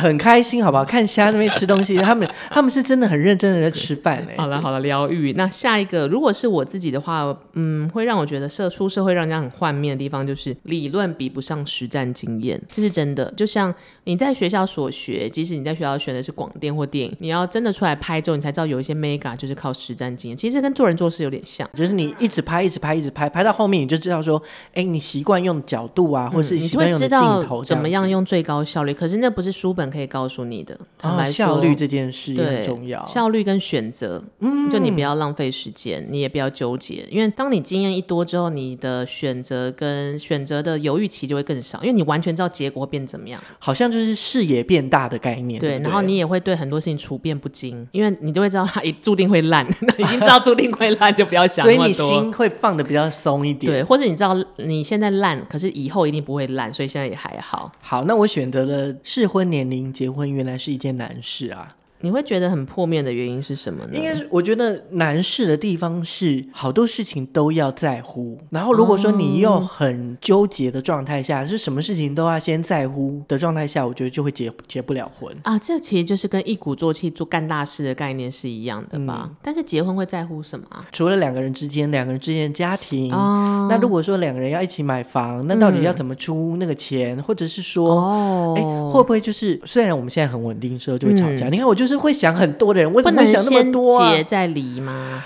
[0.07, 0.84] 很开心，好不好？
[0.84, 4.34] 看其他那边吃东西， 他们他们是真的很认真的在吃饭哎。
[4.36, 5.32] 好了好了，疗愈。
[5.34, 13.32] 那下一个，如果是我自己的话，嗯，会让我觉得社出社会让人家很幻灭的地方，就是理论比不上实战经验，这是真的。
[13.36, 20.36] 就像你在学校所学，即使你在学校选的是广电或电影，你要真的出来拍之后，你才知道有一些 mega 就是靠实战经验。
[20.36, 24.40] 其实这跟做人做事有点像，就是你一直拍，一直拍，一直拍，拍到后面你就知道说，
[24.74, 28.94] 哎，你习惯用角度啊，或者是你习惯用镜头，嗯，你会知道怎么样用最高效率。
[28.94, 30.78] 可是那不是书本可以告诉你的。
[30.99, 33.05] 坦白说，效率这件事也很重要。
[33.07, 43.42] 效率跟选择，嗯，就你不要浪费时间，你也不要纠结，因为当你经验一多之后，你的选择跟选择的犹豫期就会更少，因为你完全知道结果会变怎么样。
[43.59, 45.61] 好像就是视野变大的概念。
[45.61, 49.66] 对，对，然后你也会对很多事情处变不惊，因为你就会知道它一注定会烂，
[49.99, 51.64] 已经知道注定会烂，就不要想。
[51.64, 53.72] 所以你心会放的比较松一点。
[53.72, 57.72] 对，或者你知道你现在烂，可是以后一定不会烂，所以现在也还好。
[57.80, 61.77] 好，那我选择了适婚年龄结婚，原来是一件难事啊。
[62.01, 63.90] 你会觉得很破灭的原因是什么呢？
[63.94, 75.59] 应该是我觉得难事的地方是好多事情都要在乎，然后如果说你又很纠结的状态下，哦、是什么事情都要先在乎的状态下，我觉得就会结结不了婚啊。
[75.59, 79.30] 这其实就是跟一鼓作气做干大事的概念是一样的吧？
[79.30, 80.66] 嗯、但是结婚会在乎什么？
[80.92, 87.16] 除了两个人之间，两个人之间的家庭、哦、那如果说两个人要一起买房，那到底要怎么出那个钱？
[87.16, 91.49] 嗯、或者是说，哎、哦，会不会就是虽然我们现在很稳定，时候就会吵架？
[91.49, 91.86] 嗯、你看我就。
[91.87, 94.11] 就是会想很多的人，为什么会想那么多啊？
[94.11, 95.22] 结再离吗？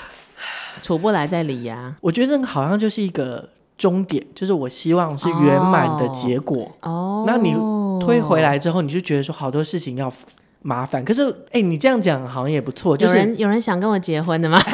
[0.82, 1.96] 处不来再离呀、啊？
[2.02, 3.48] 我觉得好像就是一个
[3.78, 6.70] 终点，就是我希望是圆满的结果。
[6.82, 7.54] 哦，那你
[7.98, 10.12] 推回来之后，你就觉得说好多事情要
[10.60, 11.02] 麻烦。
[11.02, 12.94] 可是，哎，你这样讲好像也不错。
[12.94, 14.60] 就是有人有人想跟我结婚的吗？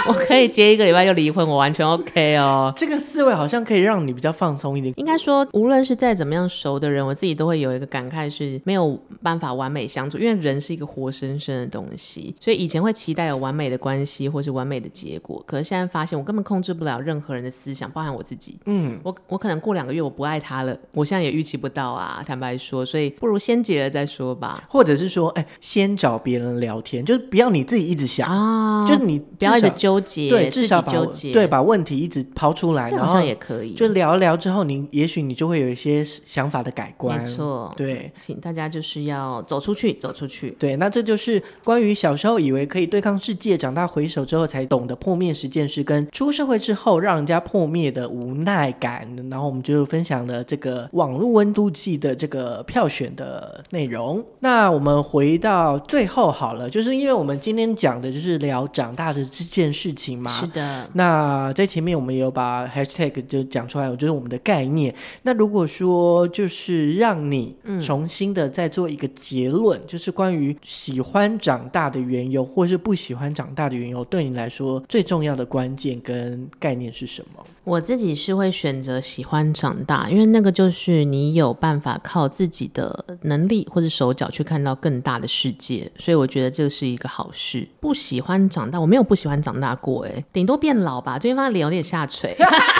[0.08, 2.72] 我可以接一个礼拜就离婚，我完全 OK 哦。
[2.76, 4.92] 这个思维好像可以让你比较放松一点。
[4.96, 12.34] 应该说，无论是再怎么样熟的人，我自己都会有一个感慨，是没有办法完美相处，因为人是一个活生生的东西。
[12.40, 18.58] 所以以前会期待有完美的关系或是完美的结果，可是现在发现我根本控制不了任何人的思想，包含我自己。
[18.66, 22.22] 嗯，我我可能过两个月我不爱他了，我现在也预期不到啊。
[22.26, 24.62] 坦白说，所以不如先结了再说吧。
[24.68, 29.89] 或者是说，哎，先找别人聊天，就是不要你自己一直想啊，就是你不要一直纠。
[29.98, 30.92] 对，至少把
[31.32, 33.72] 对把问题一直抛出来，然后也可以。
[33.72, 37.18] 就聊一聊之后，你也许你就会有一些想法的改观。
[37.18, 40.50] 没错，对，请大家就是要走出去，走出去。
[40.58, 49.08] 对，那这就是关于小时候以为可以对抗世界，长大回首之后才懂得破灭十件事，跟出社会之后让人家破灭的无奈感。
[49.30, 54.22] 然后我们就分享了这个网络温度计的这个票选的内容。
[54.40, 59.79] 那我们回到最后好了，就是因为我们今天讲的就是聊长大的这件事。
[59.80, 60.90] 事情嘛，是的。
[60.92, 64.94] 那在前面我们有把 hashtag 就讲出来，我觉得我们的概念。
[65.22, 77.42] 那如果说就是让你重新的再做一个结论，嗯、就是关于喜欢长大的缘由，或是不喜欢长大的缘由，对你来说最重要的关键跟概念是什么？
[77.64, 87.68] 我自己是会选择喜欢长大，因为那个就是你有办法靠自己的能力或者手脚去看到更大的世界，所以我觉得这是一个好事。
[87.78, 89.76] 不喜欢长大，我没有不喜欢长大。
[89.76, 92.36] 过哎，顶多变老吧，最近发现脸有点下垂，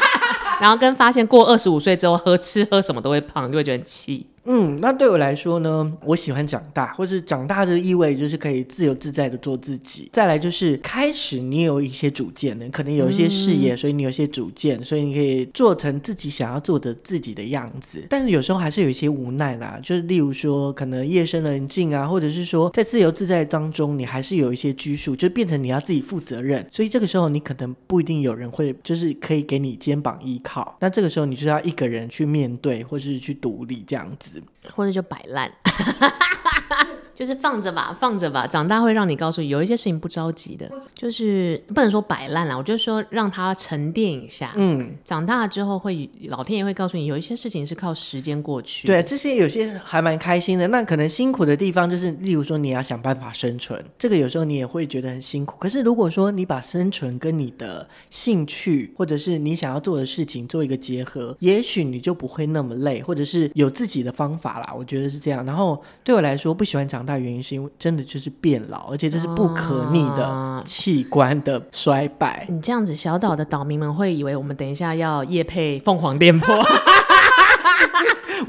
[0.60, 4.26] 然后跟发现过二十五岁之后喝吃喝什么都会胖，就会觉得很气。
[4.52, 10.08] 嗯，那对我来说呢，我喜欢长大，或是长大这个意味就是可以自由自在的做自己。
[10.12, 18.04] 再来就是开始你有一些主见了，可能有一些事业，嗯、所以你有一些主见，所以你可以做成自己想要做的自己的样子。
[18.10, 26.66] 但是有时候还是有一些无奈啦，就是例如说，可能夜深人静啊，或者是说在自由自在当中，你还是有一些拘束，就变成你要自己负责任。
[26.72, 30.76] 所以这个时候你可能不一定有人会，就是可以给你肩膀依靠。
[30.80, 34.39] 那这个时候你就要一个人去面对，或是去独立这样子，
[34.72, 35.50] 或者就摆烂。
[37.20, 38.46] 就是放着吧，放着吧。
[38.46, 42.56] 长大会让你告诉你，有一些事情不着急的，就是不能说摆烂了。
[42.56, 44.54] 我就说让它沉淀一下。
[44.56, 48.86] 嗯，长大之后会，老天爷会告诉你，有一些事情是靠时间过去。
[48.86, 50.66] 对，这些有些还蛮开心的。
[50.68, 55.58] 那可能辛苦的地方就是，例如说你要想办法生存，这个有时候你也会觉得很辛苦。
[55.58, 64.72] 可是如果说你把生存跟你的兴趣或者是你想要做的事情做一个结合，也许你就不会那么累，或者是有自己的方法啦。
[64.74, 65.44] 我觉得是这样。
[65.44, 67.09] 然后对我来说，不喜欢长大。
[67.10, 72.46] 大原因是因为真的就是变老，而且这是不可逆的器官的衰败。
[72.48, 76.54] 你这样子，小岛的岛民们会以为我们等一下要夜配凤凰电波。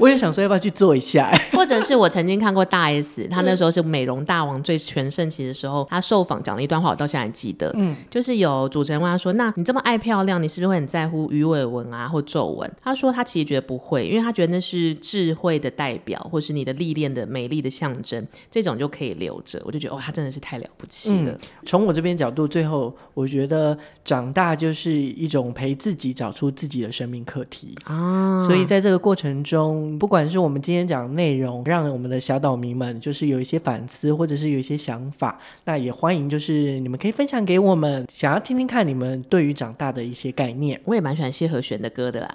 [0.02, 19.62] 我也想说要不要去做一下， 或者是我曾经看过大 S， 她那时候是美容大王最全盛期的时候，她受访讲了一段话，我到现在还记得，嗯，就是有主持人问她说：“那你这么爱漂亮，你是不是会很在乎鱼尾纹啊或皱纹？”她说她其实觉得不会，因为她觉得那是智慧的代表，或是你的历练的美丽的象征，这种就可以留着。
[19.64, 21.38] 我就觉得哇，她真的是太了不起了。
[21.64, 29.91] 从、嗯、我这边角度，最后我觉得长大就是一种陪自己找出自己的生命课题啊，所以在这个过程中。
[29.98, 40.80] 不管是我们今天讲的内容，让我们的小岛民们就是有一些反思，或者是有一些想法，那也欢迎就是你们可以分享给我们，想要听听看你们对于长大的一些概念。
[40.84, 42.28] 我也蛮喜欢谢和弦的歌的啦。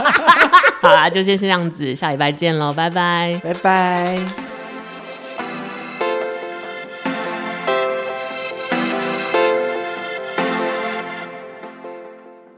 [0.82, 4.49] 好啦，就先这样子，下礼拜见喽，拜拜，拜拜。